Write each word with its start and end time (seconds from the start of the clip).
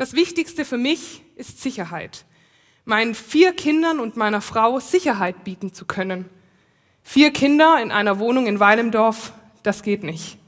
Das 0.00 0.14
Wichtigste 0.14 0.64
für 0.64 0.78
mich 0.78 1.20
ist 1.36 1.60
Sicherheit. 1.60 2.24
Meinen 2.86 3.14
vier 3.14 3.52
Kindern 3.52 4.00
und 4.00 4.16
meiner 4.16 4.40
Frau 4.40 4.80
Sicherheit 4.80 5.44
bieten 5.44 5.74
zu 5.74 5.84
können. 5.84 6.24
Vier 7.02 7.34
Kinder 7.34 7.78
in 7.82 7.90
einer 7.92 8.18
Wohnung 8.18 8.46
in 8.46 8.60
Weilendorf, 8.60 9.34
das 9.62 9.82
geht 9.82 10.02
nicht. 10.02 10.38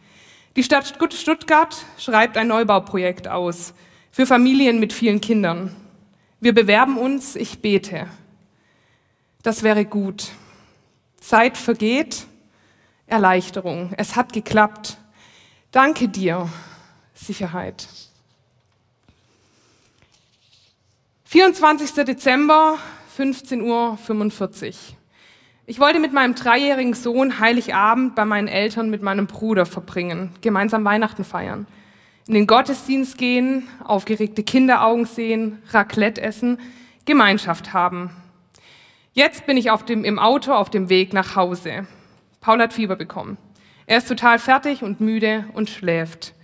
Die 0.56 0.62
Stadt 0.62 0.96
Stuttgart 1.12 1.84
schreibt 1.98 2.38
ein 2.38 2.48
Neubauprojekt 2.48 3.28
aus 3.28 3.74
für 4.10 4.24
Familien 4.24 4.80
mit 4.80 4.94
vielen 4.94 5.20
Kindern. 5.20 5.76
Wir 6.40 6.54
bewerben 6.54 6.96
uns, 6.96 7.36
ich 7.36 7.60
bete. 7.60 8.06
Das 9.42 9.62
wäre 9.62 9.84
gut. 9.84 10.30
Zeit 11.20 11.58
vergeht, 11.58 12.24
Erleichterung. 13.06 13.92
Es 13.98 14.16
hat 14.16 14.32
geklappt. 14.32 14.96
Danke 15.72 16.08
dir, 16.08 16.48
Sicherheit. 17.12 17.86
24. 21.32 22.04
Dezember, 22.04 22.76
15.45 23.18 23.62
Uhr. 24.66 24.74
Ich 25.64 25.80
wollte 25.80 25.98
mit 25.98 26.12
meinem 26.12 26.34
dreijährigen 26.34 26.92
Sohn 26.92 27.40
Heiligabend 27.40 28.14
bei 28.14 28.26
meinen 28.26 28.48
Eltern 28.48 28.90
mit 28.90 29.00
meinem 29.00 29.28
Bruder 29.28 29.64
verbringen, 29.64 30.34
gemeinsam 30.42 30.84
Weihnachten 30.84 31.24
feiern, 31.24 31.66
in 32.28 32.34
den 32.34 32.46
Gottesdienst 32.46 33.16
gehen, 33.16 33.66
aufgeregte 33.82 34.42
Kinderaugen 34.42 35.06
sehen, 35.06 35.62
Raclette 35.70 36.20
essen, 36.20 36.58
Gemeinschaft 37.06 37.72
haben. 37.72 38.10
Jetzt 39.14 39.46
bin 39.46 39.56
ich 39.56 39.70
auf 39.70 39.86
dem, 39.86 40.04
im 40.04 40.18
Auto 40.18 40.52
auf 40.52 40.68
dem 40.68 40.90
Weg 40.90 41.14
nach 41.14 41.34
Hause. 41.34 41.86
Paul 42.42 42.60
hat 42.60 42.74
Fieber 42.74 42.96
bekommen. 42.96 43.38
Er 43.86 43.96
ist 43.96 44.08
total 44.08 44.38
fertig 44.38 44.82
und 44.82 45.00
müde 45.00 45.46
und 45.54 45.70
schläft. 45.70 46.34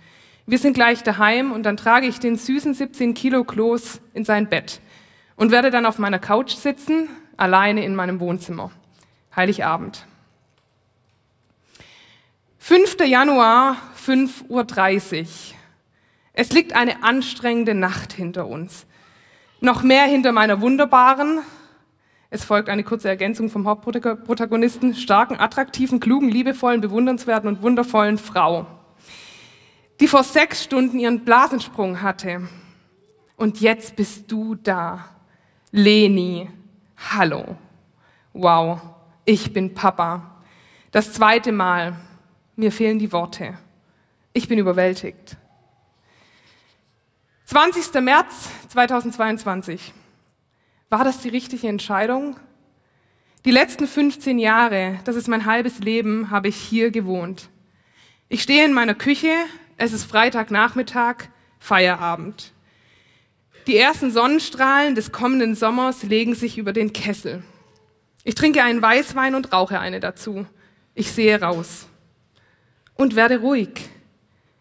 Wir 0.49 0.57
sind 0.57 0.73
gleich 0.73 1.03
daheim 1.03 1.51
und 1.51 1.61
dann 1.61 1.77
trage 1.77 2.07
ich 2.07 2.19
den 2.19 2.35
süßen 2.35 2.73
17 2.73 3.13
Kilo 3.13 3.43
Kloß 3.43 4.01
in 4.15 4.25
sein 4.25 4.49
Bett 4.49 4.81
und 5.35 5.51
werde 5.51 5.69
dann 5.69 5.85
auf 5.85 5.99
meiner 5.99 6.17
Couch 6.17 6.55
sitzen, 6.55 7.07
alleine 7.37 7.85
in 7.85 7.93
meinem 7.93 8.19
Wohnzimmer. 8.19 8.71
Heiligabend. 9.35 10.07
5. 12.57 12.97
Januar, 13.05 13.77
5.30 14.03 15.21
Uhr. 15.21 15.27
Es 16.33 16.51
liegt 16.51 16.73
eine 16.73 17.03
anstrengende 17.03 17.75
Nacht 17.75 18.11
hinter 18.11 18.47
uns. 18.47 18.87
Noch 19.61 19.83
mehr 19.83 20.05
hinter 20.05 20.31
meiner 20.31 20.61
wunderbaren, 20.61 21.41
es 22.31 22.43
folgt 22.43 22.69
eine 22.69 22.83
kurze 22.83 23.07
Ergänzung 23.07 23.51
vom 23.51 23.67
Hauptprotagonisten, 23.67 24.95
starken, 24.95 25.39
attraktiven, 25.39 25.99
klugen, 25.99 26.29
liebevollen, 26.29 26.81
bewundernswerten 26.81 27.47
und 27.47 27.61
wundervollen 27.61 28.17
Frau 28.17 28.65
die 29.99 30.07
vor 30.07 30.23
sechs 30.23 30.63
Stunden 30.63 30.99
ihren 30.99 31.25
Blasensprung 31.25 32.01
hatte. 32.01 32.47
Und 33.35 33.61
jetzt 33.61 33.95
bist 33.95 34.31
du 34.31 34.55
da. 34.55 35.09
Leni, 35.71 36.49
hallo. 37.11 37.57
Wow, 38.33 38.81
ich 39.25 39.53
bin 39.53 39.73
Papa. 39.73 40.41
Das 40.91 41.13
zweite 41.13 41.51
Mal. 41.51 41.95
Mir 42.55 42.71
fehlen 42.71 42.99
die 42.99 43.13
Worte. 43.13 43.57
Ich 44.33 44.47
bin 44.47 44.59
überwältigt. 44.59 45.37
20. 47.45 48.01
März 48.01 48.49
2022. 48.67 49.93
War 50.89 51.03
das 51.03 51.21
die 51.21 51.29
richtige 51.29 51.67
Entscheidung? 51.67 52.35
Die 53.45 53.51
letzten 53.51 53.87
15 53.87 54.37
Jahre, 54.37 54.99
das 55.05 55.15
ist 55.15 55.29
mein 55.29 55.45
halbes 55.45 55.79
Leben, 55.79 56.29
habe 56.29 56.49
ich 56.49 56.57
hier 56.57 56.91
gewohnt. 56.91 57.49
Ich 58.27 58.43
stehe 58.43 58.65
in 58.65 58.73
meiner 58.73 58.93
Küche 58.93 59.33
es 59.79 59.93
ist 59.93 60.03
Freitagnachmittag, 60.03 61.29
Feierabend. 61.57 62.51
Die 63.65 63.77
ersten 63.77 64.11
Sonnenstrahlen 64.11 64.93
des 64.93 65.11
kommenden 65.13 65.55
Sommers 65.55 66.03
legen 66.03 66.35
sich 66.35 66.57
über 66.57 66.73
den 66.73 66.91
Kessel. 66.91 67.43
Ich 68.25 68.35
trinke 68.35 68.61
einen 68.61 68.81
Weißwein 68.81 69.35
und 69.35 69.53
rauche 69.53 69.79
eine 69.79 70.01
dazu. 70.01 70.45
Ich 70.95 71.13
sehe 71.13 71.41
raus 71.41 71.87
und 72.95 73.15
werde 73.15 73.39
ruhig. 73.39 73.69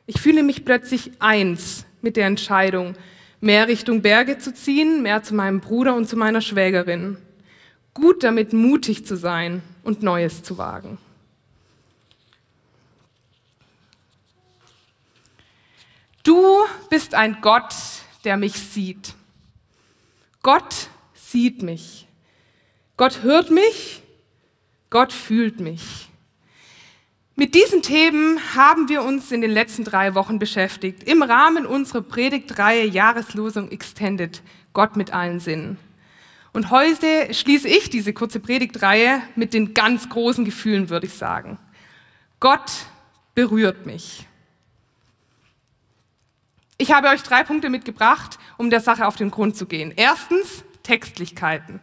Ich 0.06 0.20
fühle 0.20 0.44
mich 0.44 0.64
plötzlich 0.64 1.10
eins 1.18 1.84
mit 2.00 2.16
der 2.16 2.26
Entscheidung, 2.26 2.94
mehr 3.40 3.66
Richtung 3.66 4.02
Berge 4.02 4.38
zu 4.38 4.54
ziehen, 4.54 5.02
mehr 5.02 5.24
zu 5.24 5.34
meinem 5.34 5.60
Bruder 5.60 5.96
und 5.96 6.08
zu 6.08 6.16
meiner 6.16 6.40
Schwägerin. 6.40 7.18
Gut 7.92 8.22
damit, 8.22 8.52
mutig 8.52 9.04
zu 9.04 9.16
sein 9.16 9.62
und 9.82 10.00
Neues 10.00 10.44
zu 10.44 10.58
wagen. 10.58 10.98
Du 16.28 16.66
bist 16.90 17.14
ein 17.14 17.38
Gott, 17.40 17.74
der 18.22 18.36
mich 18.36 18.52
sieht. 18.52 19.14
Gott 20.42 20.90
sieht 21.14 21.62
mich. 21.62 22.06
Gott 22.98 23.22
hört 23.22 23.50
mich. 23.50 24.02
Gott 24.90 25.10
fühlt 25.10 25.58
mich. 25.58 26.10
Mit 27.34 27.54
diesen 27.54 27.80
Themen 27.80 28.38
haben 28.54 28.90
wir 28.90 29.04
uns 29.04 29.32
in 29.32 29.40
den 29.40 29.50
letzten 29.50 29.84
drei 29.84 30.14
Wochen 30.14 30.38
beschäftigt, 30.38 31.02
im 31.04 31.22
Rahmen 31.22 31.64
unserer 31.64 32.02
Predigtreihe 32.02 32.84
Jahreslosung 32.84 33.70
Extended, 33.70 34.42
Gott 34.74 34.96
mit 34.96 35.14
allen 35.14 35.40
Sinnen. 35.40 35.78
Und 36.52 36.70
heute 36.70 37.32
schließe 37.32 37.68
ich 37.68 37.88
diese 37.88 38.12
kurze 38.12 38.40
Predigtreihe 38.40 39.22
mit 39.34 39.54
den 39.54 39.72
ganz 39.72 40.10
großen 40.10 40.44
Gefühlen, 40.44 40.90
würde 40.90 41.06
ich 41.06 41.14
sagen. 41.14 41.58
Gott 42.38 42.70
berührt 43.34 43.86
mich. 43.86 44.26
Ich 46.78 46.92
habe 46.92 47.08
euch 47.08 47.22
drei 47.24 47.42
Punkte 47.42 47.70
mitgebracht, 47.70 48.38
um 48.56 48.70
der 48.70 48.80
Sache 48.80 49.06
auf 49.06 49.16
den 49.16 49.32
Grund 49.32 49.56
zu 49.56 49.66
gehen. 49.66 49.92
Erstens, 49.96 50.64
Textlichkeiten. 50.84 51.80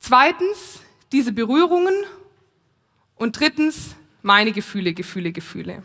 Zweitens, 0.00 0.80
diese 1.12 1.32
Berührungen. 1.32 1.94
Und 3.14 3.38
drittens, 3.38 3.94
meine 4.22 4.50
Gefühle, 4.50 4.92
Gefühle, 4.92 5.32
Gefühle. 5.32 5.84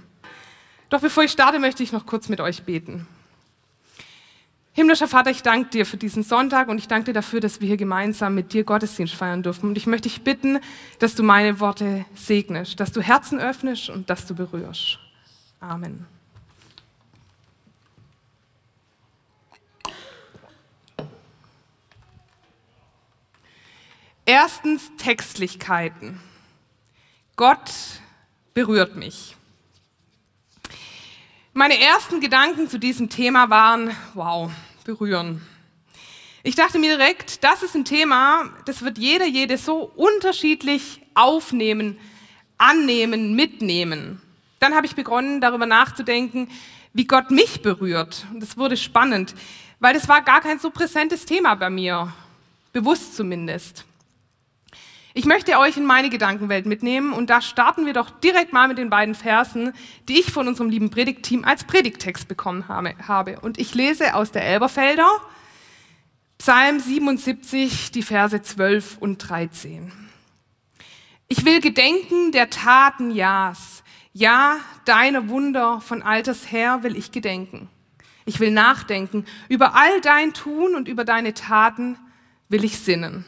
Doch 0.89 0.99
bevor 0.99 1.23
ich 1.23 1.31
starte, 1.31 1.59
möchte 1.59 1.83
ich 1.83 1.91
noch 1.91 2.07
kurz 2.07 2.27
mit 2.27 2.41
euch 2.41 2.63
beten. 2.63 3.07
Himmlischer 4.73 5.07
Vater, 5.07 5.31
ich 5.31 5.43
danke 5.43 5.69
dir 5.69 5.85
für 5.85 5.97
diesen 5.97 6.23
Sonntag 6.23 6.69
und 6.69 6.77
ich 6.77 6.87
danke 6.87 7.05
dir 7.05 7.13
dafür, 7.13 7.39
dass 7.39 7.61
wir 7.61 7.67
hier 7.67 7.77
gemeinsam 7.77 8.33
mit 8.33 8.53
dir 8.53 8.63
Gottesdienst 8.63 9.13
feiern 9.13 9.43
dürfen. 9.43 9.69
Und 9.69 9.77
ich 9.77 9.85
möchte 9.85 10.09
dich 10.09 10.23
bitten, 10.23 10.59
dass 10.99 11.13
du 11.13 11.23
meine 11.23 11.59
Worte 11.59 12.05
segnest, 12.15 12.79
dass 12.79 12.91
du 12.91 13.01
Herzen 13.01 13.39
öffnest 13.39 13.89
und 13.89 14.09
dass 14.09 14.25
du 14.25 14.33
berührst. 14.33 14.97
Amen. 15.59 16.07
Erstens 24.25 24.91
Textlichkeiten. 24.97 26.19
Gott 27.35 27.71
berührt 28.53 28.95
mich. 28.95 29.35
Meine 31.53 31.79
ersten 31.79 32.21
Gedanken 32.21 32.69
zu 32.69 32.77
diesem 32.77 33.09
Thema 33.09 33.49
waren, 33.49 33.95
wow, 34.13 34.51
berühren. 34.85 35.41
Ich 36.43 36.55
dachte 36.55 36.77
mir 36.77 36.97
direkt, 36.97 37.43
das 37.43 37.63
ist 37.63 37.75
ein 37.75 37.83
Thema, 37.83 38.49
das 38.65 38.83
wird 38.83 38.99
jeder, 38.99 39.25
jede 39.25 39.57
so 39.57 39.91
unterschiedlich 39.95 41.01
aufnehmen, 41.15 41.99
annehmen, 42.59 43.35
mitnehmen. 43.35 44.21
Dann 44.59 44.75
habe 44.75 44.85
ich 44.85 44.95
begonnen, 44.95 45.41
darüber 45.41 45.65
nachzudenken, 45.65 46.47
wie 46.93 47.05
Gott 47.05 47.31
mich 47.31 47.63
berührt. 47.63 48.27
Und 48.31 48.39
das 48.39 48.55
wurde 48.55 48.77
spannend, 48.77 49.33
weil 49.79 49.95
das 49.95 50.07
war 50.07 50.21
gar 50.21 50.41
kein 50.41 50.59
so 50.59 50.69
präsentes 50.69 51.25
Thema 51.25 51.55
bei 51.55 51.71
mir, 51.71 52.13
bewusst 52.71 53.15
zumindest. 53.15 53.85
Ich 55.13 55.25
möchte 55.25 55.59
euch 55.59 55.75
in 55.75 55.85
meine 55.85 56.09
Gedankenwelt 56.09 56.65
mitnehmen 56.65 57.11
und 57.11 57.29
da 57.29 57.41
starten 57.41 57.85
wir 57.85 57.91
doch 57.91 58.09
direkt 58.09 58.53
mal 58.53 58.69
mit 58.69 58.77
den 58.77 58.89
beiden 58.89 59.13
Versen, 59.13 59.73
die 60.07 60.19
ich 60.19 60.31
von 60.31 60.47
unserem 60.47 60.69
lieben 60.69 60.89
Predigtteam 60.89 61.43
als 61.43 61.65
Predigttext 61.65 62.29
bekommen 62.29 62.69
habe. 62.69 63.39
Und 63.41 63.59
ich 63.59 63.75
lese 63.75 64.15
aus 64.15 64.31
der 64.31 64.45
Elberfelder, 64.45 65.09
Psalm 66.37 66.79
77, 66.79 67.91
die 67.91 68.03
Verse 68.03 68.41
12 68.41 68.99
und 68.99 69.17
13. 69.17 69.91
Ich 71.27 71.43
will 71.43 71.59
gedenken 71.59 72.31
der 72.31 72.49
Taten 72.49 73.11
Ja's. 73.11 73.83
Ja, 74.13 74.57
deine 74.85 75.27
Wunder 75.27 75.81
von 75.81 76.03
alters 76.03 76.51
her 76.53 76.83
will 76.83 76.95
ich 76.95 77.11
gedenken. 77.11 77.69
Ich 78.25 78.39
will 78.39 78.51
nachdenken. 78.51 79.25
Über 79.49 79.75
all 79.75 79.99
dein 79.99 80.33
Tun 80.33 80.73
und 80.73 80.87
über 80.87 81.03
deine 81.03 81.33
Taten 81.33 81.97
will 82.47 82.63
ich 82.63 82.79
sinnen 82.79 83.25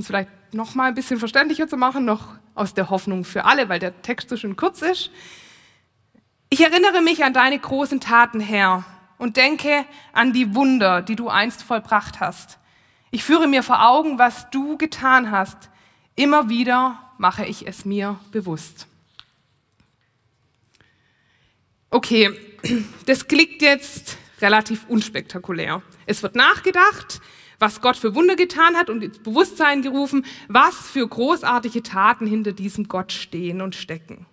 es 0.00 0.06
vielleicht 0.06 0.30
noch 0.52 0.74
mal 0.74 0.88
ein 0.88 0.94
bisschen 0.94 1.18
verständlicher 1.18 1.68
zu 1.68 1.76
machen, 1.76 2.04
noch 2.04 2.38
aus 2.54 2.74
der 2.74 2.90
Hoffnung 2.90 3.24
für 3.24 3.44
alle, 3.44 3.68
weil 3.68 3.78
der 3.78 4.02
Text 4.02 4.28
so 4.28 4.36
schön 4.36 4.56
kurz 4.56 4.82
ist. 4.82 5.10
Ich 6.50 6.60
erinnere 6.60 7.00
mich 7.00 7.24
an 7.24 7.32
deine 7.32 7.58
großen 7.58 8.00
Taten, 8.00 8.40
Herr, 8.40 8.84
und 9.18 9.36
denke 9.36 9.84
an 10.12 10.32
die 10.32 10.54
Wunder, 10.54 11.02
die 11.02 11.14
du 11.14 11.28
einst 11.28 11.62
vollbracht 11.62 12.20
hast. 12.20 12.58
Ich 13.12 13.22
führe 13.22 13.46
mir 13.46 13.62
vor 13.62 13.86
Augen, 13.86 14.18
was 14.18 14.50
du 14.50 14.76
getan 14.76 15.30
hast. 15.30 15.70
Immer 16.16 16.48
wieder 16.48 16.98
mache 17.18 17.44
ich 17.44 17.66
es 17.66 17.84
mir 17.84 18.18
bewusst. 18.32 18.86
Okay, 21.90 22.30
das 23.06 23.26
klingt 23.26 23.62
jetzt 23.62 24.16
relativ 24.40 24.86
unspektakulär. 24.88 25.82
Es 26.06 26.22
wird 26.22 26.34
nachgedacht, 26.34 27.20
was 27.60 27.80
Gott 27.80 27.96
für 27.96 28.14
Wunder 28.16 28.34
getan 28.34 28.76
hat 28.76 28.90
und 28.90 29.04
ins 29.04 29.18
Bewusstsein 29.18 29.82
gerufen, 29.82 30.24
was 30.48 30.74
für 30.90 31.06
großartige 31.06 31.82
Taten 31.82 32.26
hinter 32.26 32.52
diesem 32.52 32.88
Gott 32.88 33.12
stehen 33.12 33.60
und 33.60 33.76
stecken. 33.76 34.26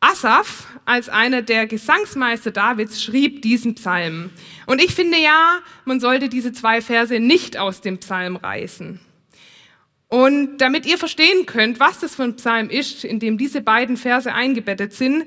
Asaf, 0.00 0.66
als 0.84 1.08
einer 1.08 1.42
der 1.42 1.66
Gesangsmeister 1.66 2.50
Davids, 2.50 3.02
schrieb 3.02 3.42
diesen 3.42 3.74
Psalm. 3.74 4.30
Und 4.66 4.82
ich 4.82 4.94
finde 4.94 5.18
ja, 5.18 5.60
man 5.84 6.00
sollte 6.00 6.28
diese 6.28 6.52
zwei 6.52 6.80
Verse 6.80 7.18
nicht 7.20 7.56
aus 7.56 7.80
dem 7.80 7.98
Psalm 7.98 8.36
reißen. 8.36 9.00
Und 10.08 10.58
damit 10.58 10.86
ihr 10.86 10.98
verstehen 10.98 11.46
könnt, 11.46 11.80
was 11.80 12.00
das 12.00 12.14
für 12.14 12.22
ein 12.22 12.36
Psalm 12.36 12.70
ist, 12.70 13.04
in 13.04 13.18
dem 13.18 13.38
diese 13.38 13.60
beiden 13.60 13.96
Verse 13.96 14.32
eingebettet 14.32 14.92
sind, 14.92 15.24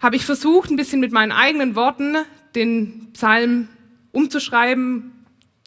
habe 0.00 0.16
ich 0.16 0.24
versucht, 0.24 0.70
ein 0.70 0.76
bisschen 0.76 1.00
mit 1.00 1.12
meinen 1.12 1.32
eigenen 1.32 1.76
Worten 1.76 2.16
den 2.54 3.10
Psalm 3.12 3.68
umzuschreiben, 4.12 5.11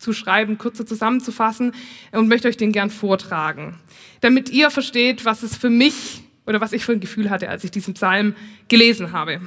zu 0.05 0.13
schreiben, 0.13 0.57
kürzer 0.59 0.85
zusammenzufassen 0.85 1.73
und 2.11 2.29
möchte 2.29 2.47
euch 2.47 2.57
den 2.57 2.71
gern 2.71 2.91
vortragen, 2.91 3.79
damit 4.21 4.49
ihr 4.49 4.69
versteht, 4.69 5.25
was 5.25 5.41
es 5.41 5.57
für 5.57 5.71
mich 5.71 6.21
oder 6.45 6.61
was 6.61 6.71
ich 6.71 6.85
für 6.85 6.91
ein 6.91 6.99
Gefühl 6.99 7.31
hatte, 7.31 7.49
als 7.49 7.63
ich 7.63 7.71
diesen 7.71 7.95
Psalm 7.95 8.35
gelesen 8.67 9.11
habe. 9.11 9.41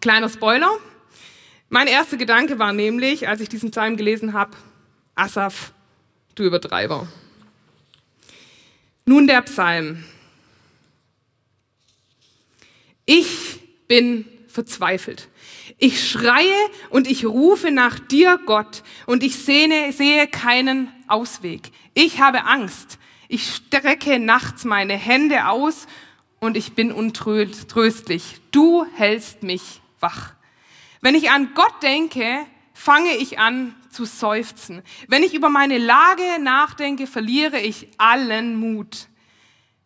Kleiner 0.00 0.30
Spoiler. 0.30 0.70
Mein 1.68 1.86
erster 1.86 2.16
Gedanke 2.16 2.58
war 2.58 2.72
nämlich, 2.72 3.28
als 3.28 3.42
ich 3.42 3.50
diesen 3.50 3.70
Psalm 3.70 3.98
gelesen 3.98 4.32
habe, 4.32 4.56
Asaf, 5.14 5.72
du 6.34 6.44
Übertreiber. 6.44 7.06
Nun 9.04 9.26
der 9.26 9.42
Psalm. 9.42 10.04
Ich 13.04 13.60
bin 13.86 14.24
verzweifelt. 14.50 15.28
Ich 15.78 16.10
schreie 16.10 16.44
und 16.90 17.06
ich 17.06 17.24
rufe 17.24 17.70
nach 17.70 17.98
dir, 17.98 18.38
Gott, 18.44 18.82
und 19.06 19.22
ich 19.22 19.38
sehne, 19.38 19.92
sehe 19.92 20.26
keinen 20.26 20.92
Ausweg. 21.06 21.70
Ich 21.94 22.20
habe 22.20 22.44
Angst. 22.44 22.98
Ich 23.28 23.46
strecke 23.46 24.18
nachts 24.18 24.64
meine 24.64 24.94
Hände 24.94 25.46
aus 25.46 25.86
und 26.40 26.56
ich 26.56 26.74
bin 26.74 26.90
untröstlich. 26.90 28.40
Du 28.50 28.84
hältst 28.96 29.44
mich 29.44 29.80
wach. 30.00 30.32
Wenn 31.00 31.14
ich 31.14 31.30
an 31.30 31.50
Gott 31.54 31.82
denke, 31.82 32.44
fange 32.74 33.14
ich 33.16 33.38
an 33.38 33.74
zu 33.90 34.04
seufzen. 34.04 34.82
Wenn 35.06 35.22
ich 35.22 35.34
über 35.34 35.48
meine 35.48 35.78
Lage 35.78 36.40
nachdenke, 36.40 37.06
verliere 37.06 37.60
ich 37.60 37.88
allen 37.98 38.56
Mut. 38.56 39.06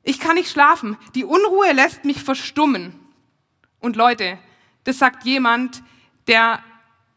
Ich 0.03 0.21
kann 0.21 0.37
nicht 0.37 0.51
schlafen. 0.51 0.97
Die 1.15 1.25
Unruhe 1.25 1.73
lässt 1.73 2.05
mich 2.05 2.23
verstummen. 2.23 2.99
Und 3.81 3.97
Leute, 3.97 4.39
das 4.85 4.99
sagt 4.99 5.25
jemand, 5.25 5.83
der 6.27 6.61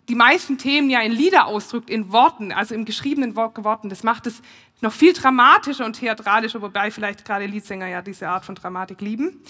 die 0.09 0.15
meisten 0.15 0.57
Themen 0.57 0.89
ja 0.89 1.01
in 1.01 1.11
Lieder 1.11 1.47
ausdrückt, 1.47 1.89
in 1.89 2.11
Worten, 2.11 2.51
also 2.51 2.73
im 2.73 2.85
geschriebenen 2.85 3.35
Worten. 3.35 3.89
Das 3.89 4.03
macht 4.03 4.25
es 4.25 4.41
noch 4.79 4.93
viel 4.93 5.13
dramatischer 5.13 5.85
und 5.85 5.99
theatralischer, 5.99 6.61
wobei 6.61 6.91
vielleicht 6.91 7.25
gerade 7.25 7.45
Liedsänger 7.45 7.87
ja 7.87 8.01
diese 8.01 8.29
Art 8.29 8.45
von 8.45 8.55
Dramatik 8.55 9.01
lieben. 9.01 9.41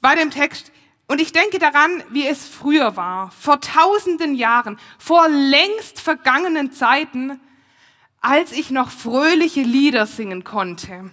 Bei 0.00 0.14
dem 0.14 0.30
Text, 0.30 0.72
und 1.06 1.20
ich 1.20 1.32
denke 1.32 1.58
daran, 1.58 2.02
wie 2.10 2.26
es 2.26 2.46
früher 2.46 2.96
war, 2.96 3.30
vor 3.32 3.60
tausenden 3.60 4.34
Jahren, 4.34 4.78
vor 4.98 5.28
längst 5.28 6.00
vergangenen 6.00 6.72
Zeiten, 6.72 7.40
als 8.20 8.52
ich 8.52 8.70
noch 8.70 8.90
fröhliche 8.90 9.62
Lieder 9.62 10.06
singen 10.06 10.44
konnte. 10.44 11.10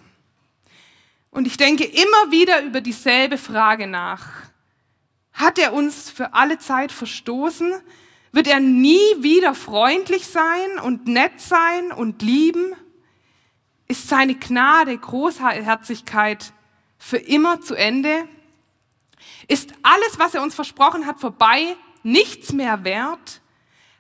Und 1.30 1.46
ich 1.46 1.58
denke 1.58 1.84
immer 1.84 2.32
wieder 2.32 2.64
über 2.64 2.80
dieselbe 2.80 3.38
Frage 3.38 3.88
nach. 3.88 4.51
Hat 5.34 5.58
er 5.58 5.74
uns 5.74 6.10
für 6.10 6.34
alle 6.34 6.60
Zeit 6.60 6.92
verstoßen? 6.92 7.74
Wird 8.32 8.48
er 8.48 8.60
nie 8.60 9.00
wieder 9.20 9.54
freundlich 9.54 10.28
sein 10.28 10.80
und 10.84 11.08
nett 11.08 11.42
sein 11.42 11.92
und 11.92 12.22
lieben? 12.22 12.74
Ist 13.88 14.08
seine 14.08 14.36
Gnade, 14.36 14.98
Großherzigkeit 14.98 16.54
für 16.98 17.18
immer 17.18 17.62
zu 17.62 17.76
Ende? 17.76 18.28
Ist 19.48 19.74
alles, 19.84 20.18
was 20.18 20.34
er 20.34 20.44
uns 20.44 20.56
versprochen 20.56 21.06
hat, 21.06 21.20
vorbei, 21.20 21.76
nichts 22.04 22.54
mehr 22.54 22.84
wert? 22.84 23.42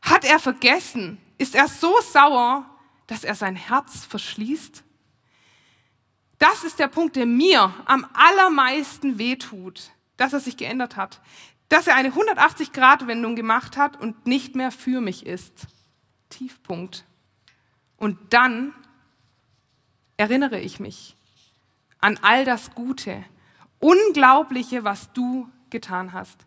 Hat 0.02 0.24
er 0.24 0.40
vergessen? 0.40 1.18
Ist 1.38 1.56
er 1.56 1.68
so 1.68 1.94
sauer, 2.02 2.66
dass 3.08 3.24
er 3.24 3.36
sein 3.36 3.56
Herz 3.56 4.06
verschließt? 4.06 4.84
Das 6.40 6.64
ist 6.64 6.80
der 6.80 6.88
Punkt, 6.88 7.16
der 7.18 7.26
mir 7.26 7.74
am 7.86 8.08
allermeisten 8.14 9.20
wehtut, 9.20 9.92
dass 10.18 10.34
er 10.34 10.40
sich 10.40 10.58
geändert 10.58 10.96
hat, 10.96 11.22
dass 11.70 11.88
er 11.88 11.96
eine 11.96 12.10
180-Grad-Wendung 12.10 13.36
gemacht 13.36 13.78
hat 13.78 14.00
und 14.00 14.28
nicht 14.28 14.56
mehr 14.56 14.72
für 14.72 15.02
mich 15.02 15.26
ist. 15.26 15.68
Tiefpunkt. 16.30 17.06
Und 17.98 18.18
dann 18.34 18.74
erinnere 20.18 20.60
ich 20.60 20.80
mich 20.80 21.16
an 22.00 22.20
all 22.22 22.46
das 22.46 22.74
Gute, 22.76 23.24
Unglaubliche, 23.80 24.84
was 24.84 25.12
du 25.14 25.50
getan 25.70 26.14
hast. 26.14 26.46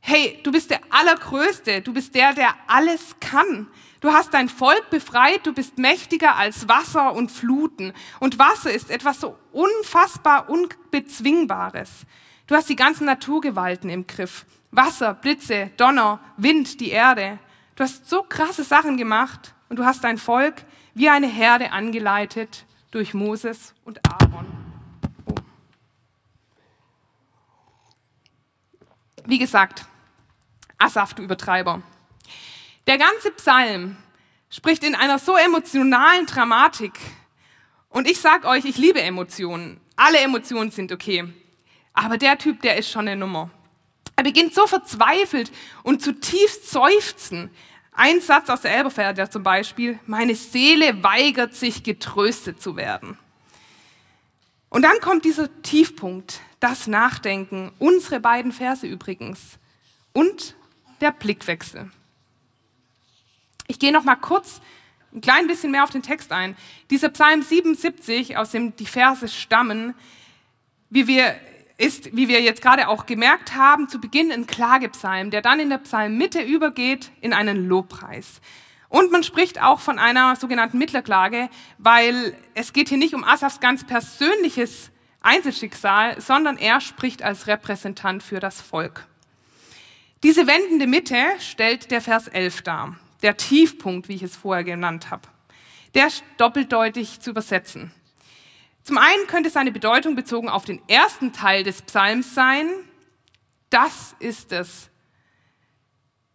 Hey, 0.00 0.38
du 0.42 0.52
bist 0.52 0.68
der 0.68 0.80
Allergrößte, 0.90 1.80
du 1.80 1.94
bist 1.94 2.14
der, 2.14 2.34
der 2.34 2.54
alles 2.66 3.16
kann. 3.20 3.68
Du 4.00 4.12
hast 4.12 4.34
dein 4.34 4.50
Volk 4.50 4.90
befreit, 4.90 5.46
du 5.46 5.54
bist 5.54 5.78
mächtiger 5.78 6.36
als 6.36 6.68
Wasser 6.68 7.14
und 7.14 7.32
Fluten. 7.32 7.94
Und 8.20 8.38
Wasser 8.38 8.70
ist 8.70 8.90
etwas 8.90 9.20
so 9.20 9.38
unfassbar 9.52 10.50
Unbezwingbares. 10.50 12.04
Du 12.46 12.54
hast 12.54 12.68
die 12.68 12.76
ganzen 12.76 13.06
Naturgewalten 13.06 13.88
im 13.88 14.06
Griff. 14.06 14.44
Wasser, 14.70 15.14
Blitze, 15.14 15.70
Donner, 15.76 16.20
Wind, 16.36 16.80
die 16.80 16.90
Erde. 16.90 17.38
Du 17.76 17.84
hast 17.84 18.08
so 18.08 18.22
krasse 18.22 18.64
Sachen 18.64 18.96
gemacht 18.96 19.54
und 19.68 19.78
du 19.78 19.84
hast 19.84 20.04
dein 20.04 20.18
Volk 20.18 20.64
wie 20.94 21.08
eine 21.08 21.26
Herde 21.26 21.72
angeleitet 21.72 22.66
durch 22.90 23.14
Moses 23.14 23.74
und 23.84 24.00
Aaron. 24.04 24.46
Oh. 25.26 25.34
Wie 29.24 29.38
gesagt, 29.38 29.86
Asaf, 30.78 31.14
du 31.14 31.22
Übertreiber. 31.22 31.82
Der 32.86 32.98
ganze 32.98 33.30
Psalm 33.32 33.96
spricht 34.50 34.84
in 34.84 34.94
einer 34.94 35.18
so 35.18 35.36
emotionalen 35.36 36.26
Dramatik. 36.26 36.92
Und 37.88 38.08
ich 38.08 38.20
sag 38.20 38.44
euch, 38.44 38.64
ich 38.66 38.76
liebe 38.76 39.00
Emotionen. 39.00 39.80
Alle 39.96 40.18
Emotionen 40.18 40.70
sind 40.70 40.92
okay. 40.92 41.32
Aber 41.94 42.18
der 42.18 42.36
Typ, 42.36 42.60
der 42.60 42.76
ist 42.76 42.90
schon 42.90 43.08
eine 43.08 43.16
Nummer. 43.16 43.50
Er 44.16 44.24
beginnt 44.24 44.52
so 44.52 44.66
verzweifelt 44.66 45.50
und 45.82 46.02
zutiefst 46.02 46.70
seufzen. 46.70 47.50
Ein 47.92 48.20
Satz 48.20 48.50
aus 48.50 48.62
der 48.62 48.76
Elberfelder 48.76 49.14
der 49.14 49.30
zum 49.30 49.44
Beispiel, 49.44 49.98
meine 50.06 50.34
Seele 50.34 51.02
weigert 51.02 51.54
sich, 51.54 51.84
getröstet 51.84 52.60
zu 52.60 52.76
werden. 52.76 53.16
Und 54.68 54.82
dann 54.82 54.98
kommt 55.00 55.24
dieser 55.24 55.48
Tiefpunkt, 55.62 56.40
das 56.58 56.88
Nachdenken, 56.88 57.72
unsere 57.78 58.18
beiden 58.18 58.50
Verse 58.50 58.86
übrigens 58.86 59.58
und 60.12 60.56
der 61.00 61.12
Blickwechsel. 61.12 61.90
Ich 63.68 63.78
gehe 63.78 63.92
noch 63.92 64.04
mal 64.04 64.16
kurz 64.16 64.60
ein 65.14 65.20
klein 65.20 65.46
bisschen 65.46 65.70
mehr 65.70 65.84
auf 65.84 65.90
den 65.90 66.02
Text 66.02 66.32
ein. 66.32 66.56
Dieser 66.90 67.08
Psalm 67.10 67.42
77, 67.42 68.36
aus 68.36 68.50
dem 68.50 68.74
die 68.74 68.86
Verse 68.86 69.28
stammen, 69.28 69.94
wie 70.90 71.06
wir 71.06 71.36
ist, 71.76 72.16
wie 72.16 72.28
wir 72.28 72.40
jetzt 72.40 72.62
gerade 72.62 72.88
auch 72.88 73.06
gemerkt 73.06 73.54
haben, 73.54 73.88
zu 73.88 74.00
Beginn 74.00 74.30
ein 74.30 74.46
Klagepsalm, 74.46 75.30
der 75.30 75.42
dann 75.42 75.60
in 75.60 75.70
der 75.70 75.78
Psalmmitte 75.78 76.40
übergeht 76.40 77.10
in 77.20 77.32
einen 77.32 77.68
Lobpreis. 77.68 78.40
Und 78.88 79.10
man 79.10 79.24
spricht 79.24 79.60
auch 79.60 79.80
von 79.80 79.98
einer 79.98 80.36
sogenannten 80.36 80.78
Mittlerklage, 80.78 81.48
weil 81.78 82.36
es 82.54 82.72
geht 82.72 82.90
hier 82.90 82.98
nicht 82.98 83.14
um 83.14 83.24
Asafs 83.24 83.58
ganz 83.58 83.84
persönliches 83.84 84.92
Einzelschicksal, 85.20 86.20
sondern 86.20 86.58
er 86.58 86.80
spricht 86.80 87.22
als 87.22 87.48
Repräsentant 87.48 88.22
für 88.22 88.38
das 88.38 88.60
Volk. 88.60 89.06
Diese 90.22 90.46
wendende 90.46 90.86
Mitte 90.86 91.16
stellt 91.40 91.90
der 91.90 92.00
Vers 92.00 92.28
11 92.28 92.62
dar, 92.62 92.96
der 93.22 93.36
Tiefpunkt, 93.36 94.08
wie 94.08 94.14
ich 94.14 94.22
es 94.22 94.36
vorher 94.36 94.64
genannt 94.64 95.10
habe. 95.10 95.28
Der 95.94 96.06
ist 96.06 96.22
doppeldeutig 96.36 97.20
zu 97.20 97.30
übersetzen. 97.30 97.92
Zum 98.84 98.98
einen 98.98 99.26
könnte 99.26 99.48
seine 99.48 99.72
Bedeutung 99.72 100.14
bezogen 100.14 100.50
auf 100.50 100.66
den 100.66 100.86
ersten 100.88 101.32
Teil 101.32 101.64
des 101.64 101.82
Psalms 101.82 102.34
sein, 102.34 102.68
das 103.70 104.14
ist 104.20 104.52
es, 104.52 104.90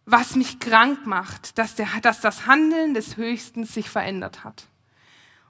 was 0.04 0.34
mich 0.34 0.58
krank 0.58 1.06
macht, 1.06 1.56
dass, 1.58 1.76
der, 1.76 1.86
dass 2.02 2.20
das 2.20 2.46
Handeln 2.46 2.92
des 2.92 3.16
Höchsten 3.16 3.64
sich 3.64 3.88
verändert 3.88 4.42
hat. 4.42 4.66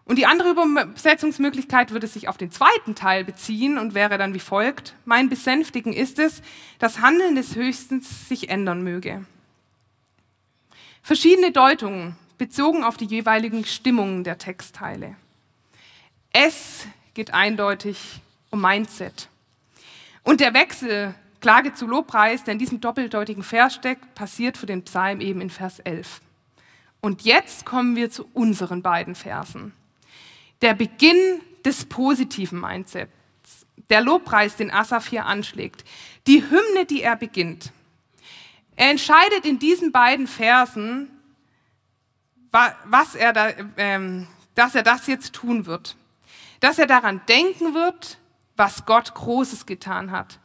Und 0.04 0.16
die 0.16 0.26
andere 0.26 0.50
Übersetzungsmöglichkeit 0.50 1.92
würde 1.92 2.06
sich 2.06 2.28
auf 2.28 2.36
den 2.36 2.50
zweiten 2.50 2.94
Teil 2.94 3.24
beziehen 3.24 3.78
und 3.78 3.94
wäre 3.94 4.18
dann 4.18 4.34
wie 4.34 4.40
folgt. 4.40 4.94
Mein 5.04 5.28
Besänftigen 5.28 5.92
ist 5.92 6.18
es, 6.18 6.42
dass 6.78 7.00
Handeln 7.00 7.34
des 7.34 7.54
Höchsten 7.54 8.02
sich 8.02 8.50
ändern 8.50 8.82
möge. 8.82 9.24
Verschiedene 11.02 11.52
Deutungen 11.52 12.16
bezogen 12.38 12.84
auf 12.84 12.96
die 12.96 13.06
jeweiligen 13.06 13.64
Stimmungen 13.64 14.24
der 14.24 14.36
Textteile. 14.36 15.16
Es 16.32 16.86
geht 17.14 17.34
eindeutig 17.34 18.20
um 18.50 18.60
Mindset. 18.60 19.28
Und 20.22 20.40
der 20.40 20.54
Wechsel 20.54 21.14
Klage 21.40 21.72
zu 21.72 21.86
Lobpreis, 21.86 22.44
der 22.44 22.52
in 22.52 22.58
diesem 22.58 22.80
doppeldeutigen 22.80 23.42
Vers 23.42 23.74
steckt, 23.74 24.14
passiert 24.14 24.58
für 24.58 24.66
den 24.66 24.84
Psalm 24.84 25.20
eben 25.20 25.40
in 25.40 25.50
Vers 25.50 25.78
11. 25.80 26.20
Und 27.00 27.22
jetzt 27.22 27.64
kommen 27.64 27.96
wir 27.96 28.10
zu 28.10 28.28
unseren 28.34 28.82
beiden 28.82 29.14
Versen. 29.14 29.72
Der 30.60 30.74
Beginn 30.74 31.40
des 31.64 31.86
positiven 31.86 32.60
Mindsets, 32.60 33.10
der 33.88 34.02
Lobpreis, 34.02 34.56
den 34.56 34.70
Asaf 34.70 35.08
hier 35.08 35.24
anschlägt, 35.24 35.84
die 36.26 36.42
Hymne, 36.42 36.84
die 36.84 37.02
er 37.02 37.16
beginnt. 37.16 37.72
Er 38.76 38.90
entscheidet 38.90 39.46
in 39.46 39.58
diesen 39.58 39.92
beiden 39.92 40.26
Versen, 40.26 41.10
was 42.50 43.14
er 43.14 43.32
da, 43.32 43.50
ähm, 43.78 44.26
dass 44.54 44.74
er 44.74 44.82
das 44.82 45.06
jetzt 45.06 45.32
tun 45.32 45.64
wird. 45.66 45.96
Dass 46.60 46.78
er 46.78 46.86
daran 46.86 47.20
denken 47.28 47.74
wird, 47.74 48.18
was 48.56 48.84
Gott 48.86 49.14
Großes 49.14 49.66
getan 49.66 50.10
hat. 50.10 50.38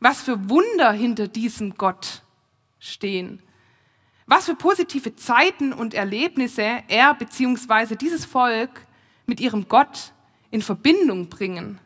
Was 0.00 0.20
für 0.20 0.50
Wunder 0.50 0.92
hinter 0.92 1.28
diesem 1.28 1.74
Gott 1.74 2.22
stehen. 2.80 3.40
Was 4.26 4.46
für 4.46 4.56
positive 4.56 5.14
Zeiten 5.14 5.72
und 5.72 5.94
Erlebnisse 5.94 6.82
er 6.88 7.14
bzw. 7.14 7.96
dieses 7.96 8.24
Volk 8.24 8.86
mit 9.26 9.40
ihrem 9.40 9.68
Gott 9.68 10.12
in 10.50 10.62
Verbindung 10.62 11.28
bringen. 11.28 11.78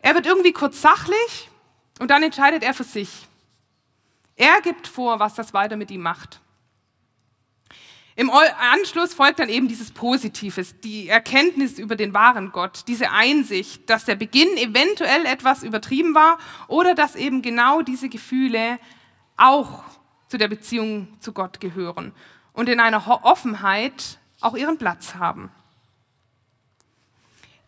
Er 0.00 0.14
wird 0.14 0.26
irgendwie 0.26 0.52
kurz 0.52 0.80
sachlich 0.80 1.50
und 1.98 2.10
dann 2.10 2.22
entscheidet 2.22 2.62
er 2.62 2.74
für 2.74 2.84
sich. 2.84 3.26
Er 4.36 4.60
gibt 4.62 4.86
vor, 4.86 5.20
was 5.20 5.34
das 5.34 5.54
weiter 5.54 5.76
mit 5.76 5.90
ihm 5.90 6.02
macht. 6.02 6.40
Im 8.16 8.30
Anschluss 8.30 9.12
folgt 9.12 9.40
dann 9.40 9.48
eben 9.48 9.66
dieses 9.66 9.90
Positives, 9.90 10.78
die 10.80 11.08
Erkenntnis 11.08 11.80
über 11.80 11.96
den 11.96 12.14
wahren 12.14 12.52
Gott, 12.52 12.84
diese 12.86 13.10
Einsicht, 13.10 13.90
dass 13.90 14.04
der 14.04 14.14
Beginn 14.14 14.56
eventuell 14.56 15.26
etwas 15.26 15.64
übertrieben 15.64 16.14
war 16.14 16.38
oder 16.68 16.94
dass 16.94 17.16
eben 17.16 17.42
genau 17.42 17.82
diese 17.82 18.08
Gefühle 18.08 18.78
auch 19.36 19.82
zu 20.28 20.38
der 20.38 20.46
Beziehung 20.46 21.08
zu 21.18 21.32
Gott 21.32 21.60
gehören 21.60 22.12
und 22.52 22.68
in 22.68 22.78
einer 22.78 23.24
Offenheit 23.24 24.18
auch 24.40 24.54
ihren 24.56 24.78
Platz 24.78 25.16
haben. 25.16 25.50